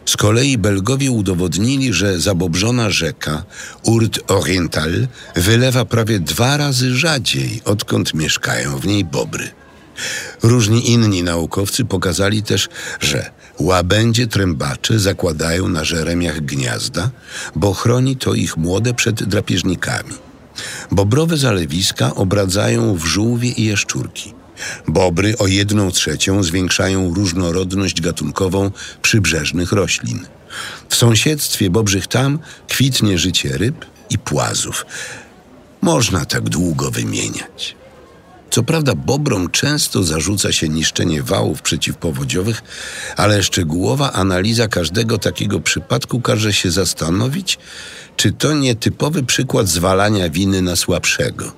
Z 0.07 0.17
kolei 0.17 0.59
Belgowie 0.59 1.11
udowodnili, 1.11 1.93
że 1.93 2.21
zabobrzona 2.21 2.91
rzeka 2.91 3.45
Urt 3.83 4.33
Oriental 4.33 5.09
wylewa 5.37 5.85
prawie 5.85 6.21
dwa 6.21 6.57
razy 6.57 6.97
rzadziej, 6.97 7.63
odkąd 7.65 8.15
mieszkają 8.15 8.79
w 8.79 8.87
niej 8.87 9.05
bobry. 9.05 9.51
Różni 10.43 10.91
inni 10.91 11.23
naukowcy 11.23 11.85
pokazali 11.85 12.43
też, 12.43 12.69
że 13.01 13.31
łabędzie 13.61 14.27
trębacze 14.27 14.99
zakładają 14.99 15.69
na 15.69 15.85
żeremiach 15.85 16.41
gniazda, 16.41 17.11
bo 17.57 17.75
chroni 17.75 18.17
to 18.17 18.35
ich 18.35 18.57
młode 18.57 18.95
przed 18.95 19.23
drapieżnikami. 19.23 20.15
Bobrowe 20.91 21.37
zalewiska 21.37 22.15
obradzają 22.15 22.97
wrzółwie 22.97 23.51
i 23.51 23.65
jaszczurki. 23.65 24.35
Bobry 24.89 25.39
o 25.39 25.47
jedną 25.47 25.91
trzecią 25.91 26.43
zwiększają 26.43 27.15
różnorodność 27.15 28.01
gatunkową 28.01 28.71
przybrzeżnych 29.03 29.73
roślin. 29.73 30.27
W 30.89 30.97
sąsiedztwie 30.97 31.71
Bobrzych 31.71 32.07
Tam 32.07 32.39
kwitnie 32.69 33.19
życie 33.19 33.59
ryb 33.59 33.85
i 34.11 34.19
płazów. 34.19 34.87
Można 35.81 36.25
tak 36.25 36.49
długo 36.49 36.91
wymieniać. 36.91 37.77
Co 38.51 38.63
prawda 38.63 38.95
bobrom 38.95 39.51
często 39.51 40.03
zarzuca 40.03 40.53
się 40.53 40.69
niszczenie 40.69 41.23
wałów 41.23 41.63
przeciwpowodziowych, 41.63 42.63
ale 43.17 43.43
szczegółowa 43.43 44.13
analiza 44.13 44.69
każdego 44.69 45.19
takiego 45.19 45.61
przypadku 45.61 46.21
każe 46.21 46.53
się 46.53 46.71
zastanowić, 46.71 47.59
czy 48.17 48.33
to 48.33 48.55
nie 48.55 48.75
typowy 48.75 49.23
przykład 49.23 49.69
zwalania 49.69 50.31
winy 50.31 50.63
na 50.63 50.77
słabszego. 50.77 51.53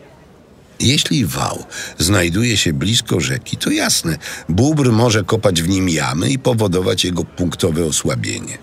Jeśli 0.81 1.27
wał 1.27 1.65
znajduje 1.99 2.57
się 2.57 2.73
blisko 2.73 3.21
rzeki, 3.21 3.57
to 3.57 3.71
jasne, 3.71 4.19
bóbr 4.49 4.93
może 4.93 5.25
kopać 5.25 5.63
w 5.63 5.69
nim 5.69 5.89
jamy 5.89 6.31
i 6.31 6.39
powodować 6.39 7.05
jego 7.05 7.25
punktowe 7.25 7.85
osłabienie. 7.85 8.59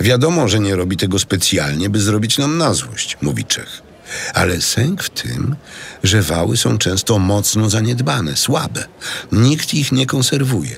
Wiadomo, 0.00 0.48
że 0.48 0.60
nie 0.60 0.76
robi 0.76 0.96
tego 0.96 1.18
specjalnie, 1.18 1.90
by 1.90 2.00
zrobić 2.00 2.38
nam 2.38 2.58
na 2.58 2.74
złość, 2.74 3.16
mówi 3.22 3.44
Czech. 3.44 3.82
Ale 4.34 4.60
sęk 4.60 5.02
w 5.02 5.10
tym, 5.10 5.56
że 6.02 6.22
wały 6.22 6.56
są 6.56 6.78
często 6.78 7.18
mocno 7.18 7.70
zaniedbane, 7.70 8.36
słabe. 8.36 8.84
Nikt 9.32 9.74
ich 9.74 9.92
nie 9.92 10.06
konserwuje. 10.06 10.76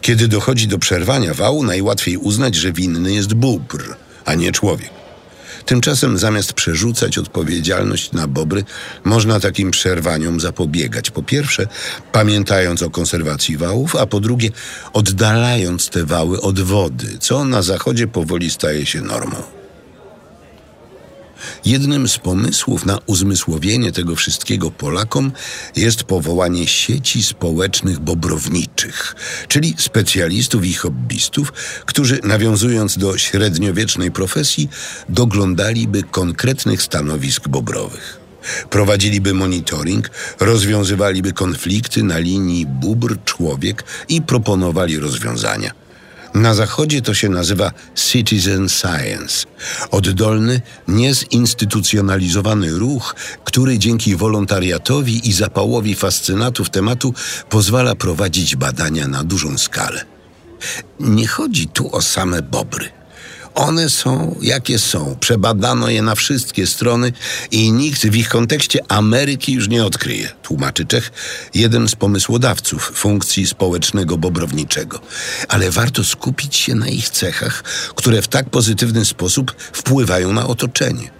Kiedy 0.00 0.28
dochodzi 0.28 0.68
do 0.68 0.78
przerwania 0.78 1.34
wału, 1.34 1.64
najłatwiej 1.64 2.16
uznać, 2.16 2.54
że 2.54 2.72
winny 2.72 3.12
jest 3.12 3.34
bóbr, 3.34 3.96
a 4.24 4.34
nie 4.34 4.52
człowiek. 4.52 4.90
Tymczasem 5.66 6.18
zamiast 6.18 6.52
przerzucać 6.52 7.18
odpowiedzialność 7.18 8.12
na 8.12 8.26
bobry, 8.26 8.64
można 9.04 9.40
takim 9.40 9.70
przerwaniom 9.70 10.40
zapobiegać. 10.40 11.10
Po 11.10 11.22
pierwsze, 11.22 11.66
pamiętając 12.12 12.82
o 12.82 12.90
konserwacji 12.90 13.56
wałów, 13.56 13.96
a 13.96 14.06
po 14.06 14.20
drugie, 14.20 14.50
oddalając 14.92 15.88
te 15.88 16.04
wały 16.04 16.40
od 16.40 16.60
wody, 16.60 17.18
co 17.20 17.44
na 17.44 17.62
zachodzie 17.62 18.06
powoli 18.06 18.50
staje 18.50 18.86
się 18.86 19.00
normą. 19.00 19.61
Jednym 21.64 22.08
z 22.08 22.18
pomysłów 22.18 22.86
na 22.86 22.98
uzmysłowienie 23.06 23.92
tego 23.92 24.16
wszystkiego 24.16 24.70
Polakom 24.70 25.32
jest 25.76 26.04
powołanie 26.04 26.66
sieci 26.66 27.22
społecznych 27.22 27.98
bobrowniczych, 27.98 29.14
czyli 29.48 29.74
specjalistów 29.78 30.66
i 30.66 30.74
hobbystów, 30.74 31.52
którzy 31.86 32.20
nawiązując 32.24 32.98
do 32.98 33.18
średniowiecznej 33.18 34.10
profesji, 34.10 34.68
doglądaliby 35.08 36.02
konkretnych 36.02 36.82
stanowisk 36.82 37.48
bobrowych. 37.48 38.22
Prowadziliby 38.70 39.34
monitoring, 39.34 40.10
rozwiązywaliby 40.40 41.32
konflikty 41.32 42.02
na 42.02 42.18
linii 42.18 42.66
bóbr-człowiek 42.66 43.84
i 44.08 44.22
proponowali 44.22 44.98
rozwiązania. 44.98 45.70
Na 46.34 46.54
zachodzie 46.54 47.02
to 47.02 47.14
się 47.14 47.28
nazywa 47.28 47.70
citizen 47.94 48.68
science. 48.68 49.46
Oddolny, 49.90 50.60
niezinstytucjonalizowany 50.88 52.70
ruch, 52.70 53.14
który 53.44 53.78
dzięki 53.78 54.16
wolontariatowi 54.16 55.28
i 55.28 55.32
zapałowi 55.32 55.94
fascynatów 55.94 56.70
tematu 56.70 57.14
pozwala 57.48 57.94
prowadzić 57.94 58.56
badania 58.56 59.08
na 59.08 59.24
dużą 59.24 59.58
skalę. 59.58 60.04
Nie 61.00 61.26
chodzi 61.26 61.68
tu 61.68 61.96
o 61.96 62.02
same 62.02 62.42
bobry. 62.42 63.01
One 63.54 63.90
są 63.90 64.36
jakie 64.42 64.78
są. 64.78 65.16
Przebadano 65.20 65.88
je 65.88 66.02
na 66.02 66.14
wszystkie 66.14 66.66
strony 66.66 67.12
i 67.50 67.72
nikt 67.72 68.06
w 68.06 68.16
ich 68.16 68.28
kontekście 68.28 68.80
Ameryki 68.88 69.52
już 69.52 69.68
nie 69.68 69.84
odkryje, 69.84 70.28
tłumaczy 70.42 70.86
Czech, 70.86 71.12
jeden 71.54 71.88
z 71.88 71.94
pomysłodawców 71.94 72.92
funkcji 72.94 73.46
społecznego 73.46 74.18
bobrowniczego. 74.18 75.00
Ale 75.48 75.70
warto 75.70 76.04
skupić 76.04 76.56
się 76.56 76.74
na 76.74 76.88
ich 76.88 77.08
cechach, 77.08 77.62
które 77.96 78.22
w 78.22 78.28
tak 78.28 78.50
pozytywny 78.50 79.04
sposób 79.04 79.54
wpływają 79.72 80.32
na 80.32 80.46
otoczenie 80.46 81.10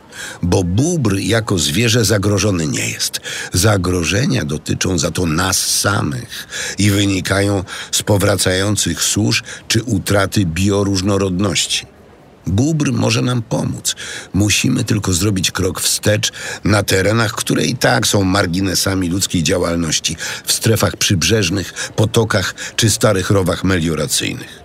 bo 0.43 0.65
bóbr 0.65 1.17
jako 1.19 1.59
zwierzę 1.59 2.05
zagrożony 2.05 2.67
nie 2.67 2.89
jest. 2.91 3.21
Zagrożenia 3.53 4.45
dotyczą 4.45 4.99
za 4.99 5.11
to 5.11 5.27
nas 5.27 5.81
samych 5.81 6.49
i 6.79 6.91
wynikają 6.91 7.65
z 7.93 8.03
powracających 8.03 9.03
susz 9.03 9.43
czy 9.69 9.83
utraty 9.83 10.47
bioróżnorodności. 10.47 11.92
Bóbr 12.47 12.93
może 12.93 13.23
nam 13.23 13.43
pomóc. 13.43 13.97
Musimy 14.33 14.85
tylko 14.85 15.13
zrobić 15.13 15.51
krok 15.51 15.81
wstecz 15.81 16.33
na 16.65 16.83
terenach, 16.83 17.33
które 17.33 17.65
i 17.65 17.77
tak 17.77 18.07
są 18.07 18.25
marginesami 18.25 19.09
ludzkiej 19.09 19.43
działalności, 19.43 20.17
w 20.45 20.53
strefach 20.53 20.97
przybrzeżnych, 20.97 21.93
potokach 21.97 22.55
czy 22.77 22.91
starych 22.91 23.31
rowach 23.31 23.65
melioracyjnych. 23.65 24.63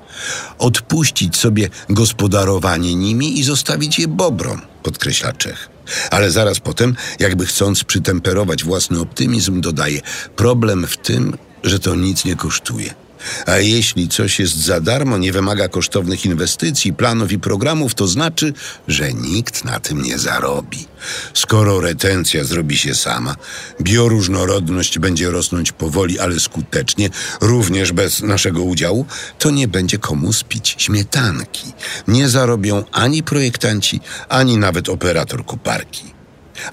Odpuścić 0.57 1.37
sobie 1.37 1.69
gospodarowanie 1.89 2.95
nimi 2.95 3.39
i 3.39 3.43
zostawić 3.43 3.99
je 3.99 4.07
bobrom, 4.07 4.61
podkreśla 4.83 5.33
Czech. 5.33 5.69
Ale 6.11 6.31
zaraz 6.31 6.59
potem, 6.59 6.95
jakby 7.19 7.45
chcąc 7.45 7.83
przytemperować 7.83 8.63
własny 8.63 8.99
optymizm, 8.99 9.61
dodaje: 9.61 10.01
Problem 10.35 10.87
w 10.87 10.97
tym, 10.97 11.37
że 11.63 11.79
to 11.79 11.95
nic 11.95 12.25
nie 12.25 12.35
kosztuje. 12.35 13.06
A 13.45 13.57
jeśli 13.57 14.07
coś 14.07 14.39
jest 14.39 14.55
za 14.55 14.81
darmo, 14.81 15.17
nie 15.17 15.31
wymaga 15.31 15.67
kosztownych 15.67 16.25
inwestycji, 16.25 16.93
planów 16.93 17.31
i 17.31 17.39
programów, 17.39 17.95
to 17.95 18.07
znaczy, 18.07 18.53
że 18.87 19.13
nikt 19.13 19.65
na 19.65 19.79
tym 19.79 20.01
nie 20.01 20.19
zarobi. 20.19 20.85
Skoro 21.33 21.81
retencja 21.81 22.43
zrobi 22.43 22.77
się 22.77 22.95
sama, 22.95 23.35
bioróżnorodność 23.81 24.99
będzie 24.99 25.31
rosnąć 25.31 25.71
powoli, 25.71 26.19
ale 26.19 26.39
skutecznie, 26.39 27.09
również 27.41 27.91
bez 27.91 28.21
naszego 28.21 28.63
udziału, 28.63 29.05
to 29.39 29.51
nie 29.51 29.67
będzie 29.67 29.97
komu 29.97 30.33
spić 30.33 30.75
śmietanki. 30.77 31.73
Nie 32.07 32.29
zarobią 32.29 32.83
ani 32.91 33.23
projektanci, 33.23 33.99
ani 34.29 34.57
nawet 34.57 34.89
operator 34.89 35.45
koparki. 35.45 36.17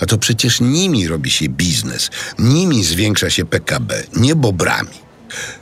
A 0.01 0.07
to 0.07 0.19
przecież 0.19 0.61
nimi 0.61 1.09
robi 1.09 1.31
się 1.31 1.49
biznes, 1.49 2.11
nimi 2.39 2.85
zwiększa 2.85 3.31
się 3.31 3.45
PKB, 3.45 4.03
nie 4.17 4.35
bobrami. 4.35 5.05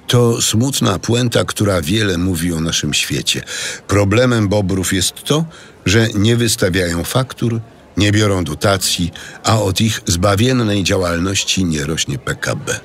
To 0.06 0.42
smutna 0.42 0.98
puenta, 0.98 1.44
która 1.44 1.82
wiele 1.82 2.18
mówi 2.18 2.52
o 2.52 2.60
naszym 2.60 2.94
świecie. 2.94 3.42
Problemem 3.88 4.48
bobrów 4.48 4.92
jest 4.92 5.14
to, 5.24 5.44
że 5.86 6.08
nie 6.14 6.36
wystawiają 6.36 7.04
faktur, 7.04 7.60
nie 7.96 8.12
biorą 8.12 8.44
dotacji, 8.44 9.12
a 9.44 9.62
od 9.62 9.80
ich 9.80 10.00
zbawiennej 10.06 10.84
działalności 10.84 11.64
nie 11.64 11.84
rośnie 11.84 12.18
PKB. 12.18 12.80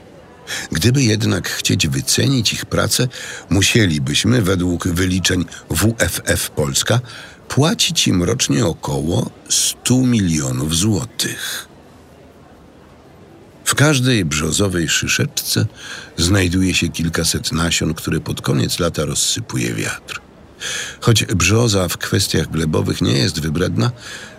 Gdyby 0.71 1.03
jednak 1.03 1.49
chcieć 1.49 1.87
wycenić 1.87 2.53
ich 2.53 2.65
pracę, 2.65 3.07
musielibyśmy, 3.49 4.41
według 4.41 4.87
wyliczeń 4.87 5.45
WFF 5.69 6.49
Polska, 6.49 6.99
płacić 7.47 8.07
im 8.07 8.23
rocznie 8.23 8.65
około 8.65 9.29
100 9.49 9.97
milionów 9.97 10.75
złotych. 10.75 11.67
W 13.67 13.75
każdej 13.75 14.25
brzozowej 14.25 14.89
szyszeczce 14.89 15.65
znajduje 16.17 16.73
się 16.73 16.89
kilkaset 16.89 17.51
nasion, 17.51 17.93
które 17.93 18.19
pod 18.19 18.41
koniec 18.41 18.79
lata 18.79 19.05
rozsypuje 19.05 19.73
wiatr. 19.73 20.21
Choć 21.01 21.25
brzoza 21.25 21.87
w 21.87 21.97
kwestiach 21.97 22.51
glebowych 22.51 23.01
nie 23.01 23.11
jest 23.11 23.39
wybredna, 23.39 23.91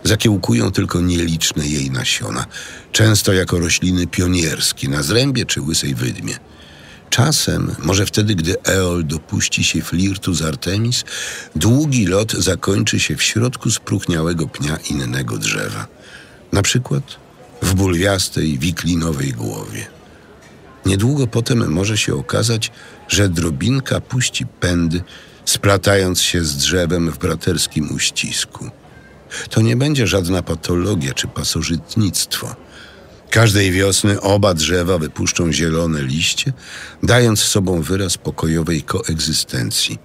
zakiełkują 0.05 0.71
tylko 0.71 1.01
nieliczne 1.01 1.67
jej 1.67 1.91
nasiona, 1.91 2.47
często 2.93 3.33
jako 3.33 3.59
rośliny 3.59 4.07
pionierskie 4.07 4.89
na 4.89 5.03
zrębie 5.03 5.47
czy 5.47 5.61
łysej 5.63 5.95
wydmie. 5.95 6.39
Czasem, 7.11 7.75
może 7.79 8.07
wtedy, 8.07 8.35
gdy 8.35 8.63
Eol 8.63 9.07
dopuści 9.07 9.65
się 9.65 9.83
flirtu 9.83 10.35
z 10.35 10.43
Artemis, 10.43 11.05
długi 11.57 12.07
lot 12.07 12.33
zakończy 12.33 13.01
się 13.01 13.17
w 13.17 13.23
środku 13.23 13.71
spróchniałego 13.71 14.47
pnia 14.47 14.79
innego 14.91 15.39
drzewa. 15.39 15.87
Na 16.53 16.63
przykład 16.63 17.28
w 17.63 17.75
bulwiastej, 17.75 18.59
wiklinowej 18.59 19.33
głowie. 19.33 19.87
Niedługo 20.87 21.27
potem 21.27 21.73
może 21.73 21.99
się 21.99 22.15
okazać, 22.15 22.71
że 23.09 23.29
drobinka 23.29 24.01
puści 24.01 24.47
pędy, 24.47 25.03
splatając 25.45 26.23
się 26.23 26.45
z 26.45 26.57
drzewem 26.57 27.11
w 27.11 27.19
braterskim 27.19 27.95
uścisku. 27.95 28.71
To 29.51 29.61
nie 29.61 29.77
będzie 29.77 30.07
żadna 30.07 30.43
patologia 30.43 31.15
czy 31.15 31.29
pasożytnictwo. 31.29 32.57
Każdej 33.31 33.73
wiosny 33.73 34.21
oba 34.21 34.55
drzewa 34.55 34.99
wypuszczą 34.99 35.53
zielone 35.53 36.03
liście, 36.03 36.53
dając 37.03 37.41
sobą 37.41 37.83
wyraz 37.83 38.19
pokojowej 38.19 38.83
koegzystencji. 38.83 39.99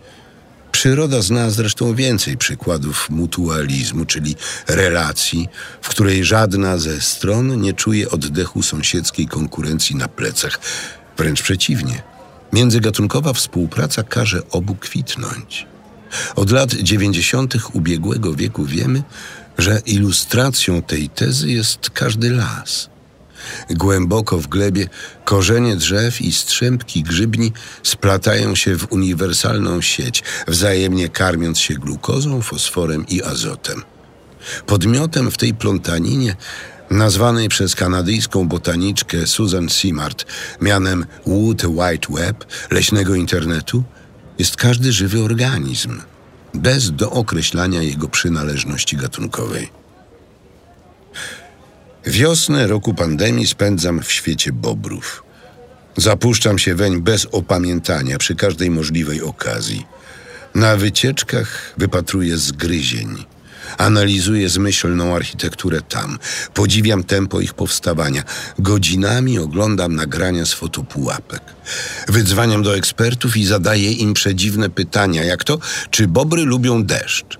Przyroda 0.83 1.21
zna 1.21 1.49
zresztą 1.49 1.95
więcej 1.95 2.37
przykładów 2.37 3.09
mutualizmu, 3.09 4.05
czyli 4.05 4.35
relacji, 4.67 5.47
w 5.81 5.89
której 5.89 6.23
żadna 6.23 6.77
ze 6.77 7.01
stron 7.01 7.61
nie 7.61 7.73
czuje 7.73 8.09
oddechu 8.09 8.63
sąsiedzkiej 8.63 9.27
konkurencji 9.27 9.95
na 9.95 10.07
plecach. 10.07 10.59
Wręcz 11.17 11.41
przeciwnie. 11.41 12.03
Międzygatunkowa 12.53 13.33
współpraca 13.33 14.03
każe 14.03 14.49
obu 14.49 14.75
kwitnąć. 14.75 15.67
Od 16.35 16.51
lat 16.51 16.73
dziewięćdziesiątych 16.73 17.75
ubiegłego 17.75 18.33
wieku 18.33 18.65
wiemy, 18.65 19.03
że 19.57 19.81
ilustracją 19.85 20.81
tej 20.81 21.09
tezy 21.09 21.51
jest 21.51 21.89
każdy 21.89 22.29
las– 22.29 22.89
Głęboko 23.69 24.37
w 24.37 24.47
glebie 24.47 24.87
korzenie 25.25 25.75
drzew 25.75 26.21
i 26.21 26.33
strzępki 26.33 27.03
grzybni 27.03 27.53
splatają 27.83 28.55
się 28.55 28.77
w 28.77 28.91
uniwersalną 28.91 29.81
sieć, 29.81 30.23
wzajemnie 30.47 31.09
karmiąc 31.09 31.59
się 31.59 31.73
glukozą, 31.73 32.41
fosforem 32.41 33.07
i 33.07 33.23
azotem. 33.23 33.83
Podmiotem 34.65 35.31
w 35.31 35.37
tej 35.37 35.53
plątaninie, 35.53 36.35
nazwanej 36.89 37.49
przez 37.49 37.75
kanadyjską 37.75 38.47
botaniczkę 38.47 39.27
Susan 39.27 39.69
Simard 39.69 40.25
mianem 40.61 41.05
Wood 41.27 41.61
Wide 41.61 42.07
Web, 42.09 42.45
leśnego 42.71 43.15
internetu, 43.15 43.83
jest 44.39 44.55
każdy 44.55 44.91
żywy 44.91 45.23
organizm, 45.23 46.01
bez 46.53 46.91
dookreślania 46.91 47.81
jego 47.81 48.07
przynależności 48.07 48.97
gatunkowej. 48.97 49.69
Wiosnę 52.05 52.67
roku 52.67 52.93
pandemii 52.93 53.47
spędzam 53.47 54.03
w 54.03 54.11
świecie 54.11 54.51
bobrów. 54.51 55.23
Zapuszczam 55.97 56.59
się 56.59 56.75
weń 56.75 57.01
bez 57.01 57.27
opamiętania 57.31 58.17
przy 58.17 58.35
każdej 58.35 58.69
możliwej 58.69 59.21
okazji. 59.21 59.85
Na 60.55 60.75
wycieczkach 60.75 61.73
wypatruję 61.77 62.37
zgryzień. 62.37 63.25
Analizuję 63.77 64.49
zmyślną 64.49 65.15
architekturę 65.15 65.81
tam. 65.81 66.19
Podziwiam 66.53 67.03
tempo 67.03 67.39
ich 67.39 67.53
powstawania. 67.53 68.23
Godzinami 68.59 69.39
oglądam 69.39 69.95
nagrania 69.95 70.45
z 70.45 70.53
fotopułapek. 70.53 71.41
Wydzwaniam 72.07 72.63
do 72.63 72.77
ekspertów 72.77 73.37
i 73.37 73.45
zadaję 73.45 73.91
im 73.91 74.13
przedziwne 74.13 74.69
pytania, 74.69 75.23
jak 75.23 75.43
to, 75.43 75.59
czy 75.89 76.07
bobry 76.07 76.43
lubią 76.43 76.83
deszcz. 76.83 77.37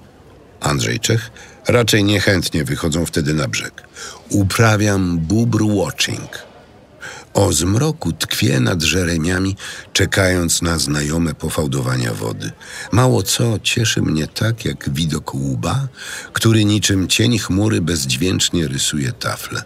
Andrzej 0.61 0.99
Czech 0.99 1.32
raczej 1.68 2.03
niechętnie 2.03 2.64
wychodzą 2.64 3.05
wtedy 3.05 3.34
na 3.34 3.47
brzeg. 3.47 3.84
Uprawiam 4.30 5.20
bubr 5.20 5.64
watching. 5.64 6.30
O 7.34 7.53
zmroku 7.53 8.14
tkwię 8.14 8.59
nad 8.59 8.82
żeremiami, 8.82 9.55
czekając 9.93 10.61
na 10.61 10.80
znajome 10.80 11.34
pofałdowania 11.34 12.14
wody. 12.14 12.51
Mało 12.91 13.24
co 13.24 13.59
cieszy 13.59 14.01
mnie 14.01 14.28
tak, 14.28 14.66
jak 14.66 14.89
widok 14.89 15.34
łuba, 15.34 15.88
który 16.34 16.66
niczym 16.66 17.07
cień 17.07 17.39
chmury 17.39 17.82
bezdźwięcznie 17.82 18.68
rysuje 18.68 19.11
tafle. 19.11 19.64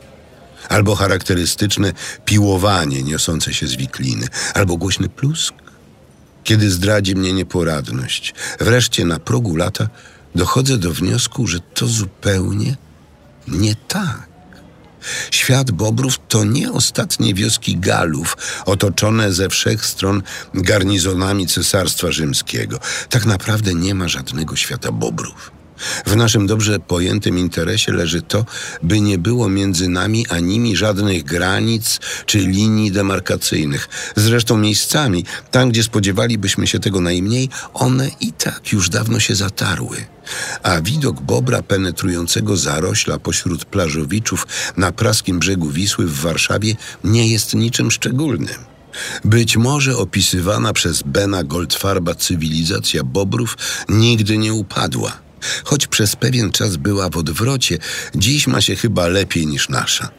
Albo 0.69 0.95
charakterystyczne 0.95 1.93
piłowanie 2.25 3.03
niosące 3.03 3.53
się 3.53 3.67
z 3.67 3.75
wikliny, 3.75 4.27
albo 4.53 4.77
głośny 4.77 5.09
plusk, 5.09 5.53
kiedy 6.43 6.71
zdradzi 6.71 7.15
mnie 7.15 7.33
nieporadność. 7.33 8.33
Wreszcie 8.59 9.05
na 9.05 9.19
progu 9.19 9.55
lata 9.55 9.89
dochodzę 10.37 10.77
do 10.77 10.91
wniosku, 10.93 11.47
że 11.47 11.59
to 11.59 11.87
zupełnie 11.87 12.75
nie 13.47 13.75
tak. 13.75 14.27
Świat 15.31 15.71
Bobrów 15.71 16.19
to 16.27 16.43
nie 16.43 16.71
ostatnie 16.71 17.33
wioski 17.33 17.77
Galów, 17.77 18.37
otoczone 18.65 19.33
ze 19.33 19.49
wszech 19.49 19.85
stron 19.85 20.23
garnizonami 20.53 21.47
Cesarstwa 21.47 22.11
Rzymskiego. 22.11 22.79
Tak 23.09 23.25
naprawdę 23.25 23.73
nie 23.73 23.95
ma 23.95 24.07
żadnego 24.07 24.55
świata 24.55 24.91
Bobrów. 24.91 25.56
W 26.05 26.15
naszym 26.15 26.47
dobrze 26.47 26.79
pojętym 26.79 27.37
interesie 27.37 27.93
leży 27.93 28.21
to, 28.21 28.45
by 28.83 29.01
nie 29.01 29.17
było 29.17 29.49
między 29.49 29.89
nami 29.89 30.25
a 30.29 30.39
nimi 30.39 30.75
żadnych 30.75 31.23
granic 31.23 31.99
czy 32.25 32.39
linii 32.39 32.91
demarkacyjnych. 32.91 33.89
Zresztą 34.15 34.57
miejscami, 34.57 35.25
tam 35.51 35.69
gdzie 35.69 35.83
spodziewalibyśmy 35.83 36.67
się 36.67 36.79
tego 36.79 37.01
najmniej, 37.01 37.49
one 37.73 38.09
i 38.19 38.33
tak 38.33 38.73
już 38.73 38.89
dawno 38.89 39.19
się 39.19 39.35
zatarły. 39.35 39.97
A 40.63 40.81
widok 40.81 41.21
bobra 41.21 41.61
penetrującego 41.61 42.57
zarośla 42.57 43.19
pośród 43.19 43.65
plażowiczów 43.65 44.47
na 44.77 44.91
praskim 44.91 45.39
brzegu 45.39 45.69
Wisły 45.69 46.07
w 46.07 46.21
Warszawie 46.21 46.75
nie 47.03 47.31
jest 47.31 47.53
niczym 47.53 47.91
szczególnym. 47.91 48.57
Być 49.25 49.57
może 49.57 49.97
opisywana 49.97 50.73
przez 50.73 51.03
Bena 51.03 51.43
Goldfarba 51.43 52.15
cywilizacja 52.15 53.03
bobrów 53.03 53.57
nigdy 53.89 54.37
nie 54.37 54.53
upadła. 54.53 55.26
Choć 55.63 55.87
przez 55.87 56.15
pewien 56.15 56.51
czas 56.51 56.75
była 56.75 57.09
w 57.09 57.17
odwrocie, 57.17 57.77
dziś 58.15 58.47
ma 58.47 58.61
się 58.61 58.75
chyba 58.75 59.07
lepiej 59.07 59.47
niż 59.47 59.69
nasza. 59.69 60.11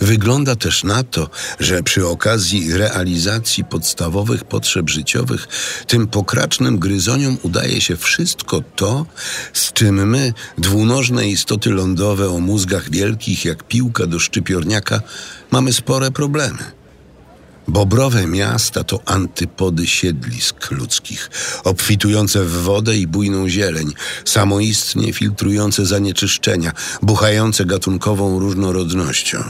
Wygląda 0.00 0.56
też 0.56 0.84
na 0.84 1.02
to, 1.02 1.30
że 1.60 1.82
przy 1.82 2.06
okazji 2.06 2.72
realizacji 2.72 3.64
podstawowych 3.64 4.44
potrzeb 4.44 4.90
życiowych 4.90 5.48
tym 5.86 6.06
pokracznym 6.06 6.78
gryzoniom 6.78 7.38
udaje 7.42 7.80
się 7.80 7.96
wszystko 7.96 8.62
to, 8.76 9.06
z 9.52 9.72
czym 9.72 10.08
my, 10.08 10.32
dwunożne 10.58 11.28
istoty 11.28 11.70
lądowe 11.70 12.30
o 12.30 12.40
mózgach 12.40 12.90
wielkich 12.90 13.44
jak 13.44 13.64
piłka 13.64 14.06
do 14.06 14.18
szczypiorniaka, 14.18 15.00
mamy 15.50 15.72
spore 15.72 16.10
problemy. 16.10 16.77
Bobrowe 17.68 18.26
miasta 18.26 18.84
to 18.84 19.00
antypody 19.06 19.86
siedlisk 19.86 20.70
ludzkich, 20.70 21.30
obfitujące 21.64 22.44
w 22.44 22.62
wodę 22.62 22.96
i 22.96 23.06
bujną 23.06 23.48
zieleń, 23.48 23.92
samoistnie 24.24 25.12
filtrujące 25.12 25.86
zanieczyszczenia, 25.86 26.72
buchające 27.02 27.64
gatunkową 27.64 28.38
różnorodnością. 28.38 29.44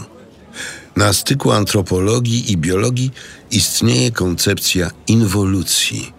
Na 0.97 1.13
styku 1.13 1.53
antropologii 1.53 2.53
i 2.53 2.57
biologii 2.57 3.11
istnieje 3.51 4.13
koncepcja 4.13 4.91
inwolucji– 5.07 6.13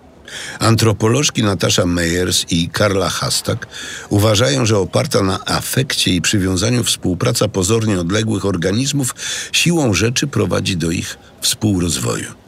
Antropolożki 0.60 1.44
Natasza 1.44 1.86
Meyers 1.86 2.46
i 2.50 2.70
Karla 2.70 3.10
Hastak 3.10 3.68
uważają, 4.10 4.66
że 4.66 4.78
oparta 4.78 5.24
na 5.24 5.46
afekcie 5.46 6.12
i 6.12 6.22
przywiązaniu 6.22 6.84
współpraca 6.84 7.48
pozornie 7.48 8.00
odległych 8.00 8.46
organizmów 8.46 9.16
siłą 9.52 9.94
rzeczy 9.94 10.28
prowadzi 10.28 10.78
do 10.78 10.92
ich 10.92 11.18
współrozwoju. 11.42 12.39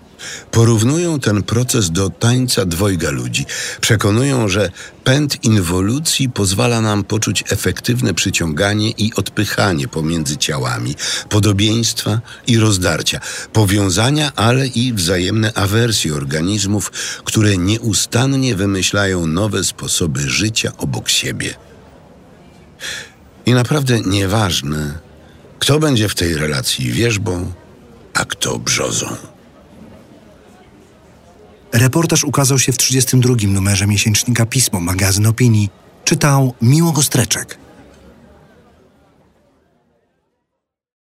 Porównują 0.52 1.20
ten 1.20 1.44
proces 1.44 1.92
do 1.92 2.10
tańca 2.10 2.66
dwojga 2.66 3.10
ludzi. 3.10 3.46
Przekonują, 3.82 4.48
że 4.48 4.72
pęd 5.04 5.44
inwolucji 5.44 6.30
pozwala 6.30 6.82
nam 6.82 7.04
poczuć 7.04 7.44
efektywne 7.50 8.14
przyciąganie 8.14 8.90
i 8.90 9.14
odpychanie 9.16 9.88
pomiędzy 9.88 10.38
ciałami, 10.38 10.96
podobieństwa 11.30 12.22
i 12.48 12.58
rozdarcia, 12.58 13.20
powiązania, 13.54 14.32
ale 14.36 14.68
i 14.68 14.94
wzajemne 14.94 15.54
awersje 15.54 16.16
organizmów, 16.16 16.92
które 17.26 17.58
nieustannie 17.58 18.56
wymyślają 18.56 19.28
nowe 19.28 19.64
sposoby 19.64 20.30
życia 20.30 20.72
obok 20.78 21.10
siebie. 21.10 21.54
I 23.46 23.54
naprawdę 23.54 24.00
nieważne, 24.02 25.00
kto 25.60 25.80
będzie 25.80 26.10
w 26.10 26.16
tej 26.16 26.36
relacji 26.36 26.92
wierzbą, 26.92 27.52
a 28.14 28.26
kto 28.26 28.60
brzozą. 28.60 29.16
Reportaż 31.74 32.24
ukazał 32.24 32.60
się 32.60 32.72
w 32.72 32.78
32 32.78 33.36
numerze 33.48 33.88
miesięcznika 33.88 34.46
Pismo, 34.46 34.80
magazyn 34.80 35.26
opinii. 35.26 35.70
Czytał 36.06 36.54
Miło 36.62 37.04
Streczek. 37.04 37.58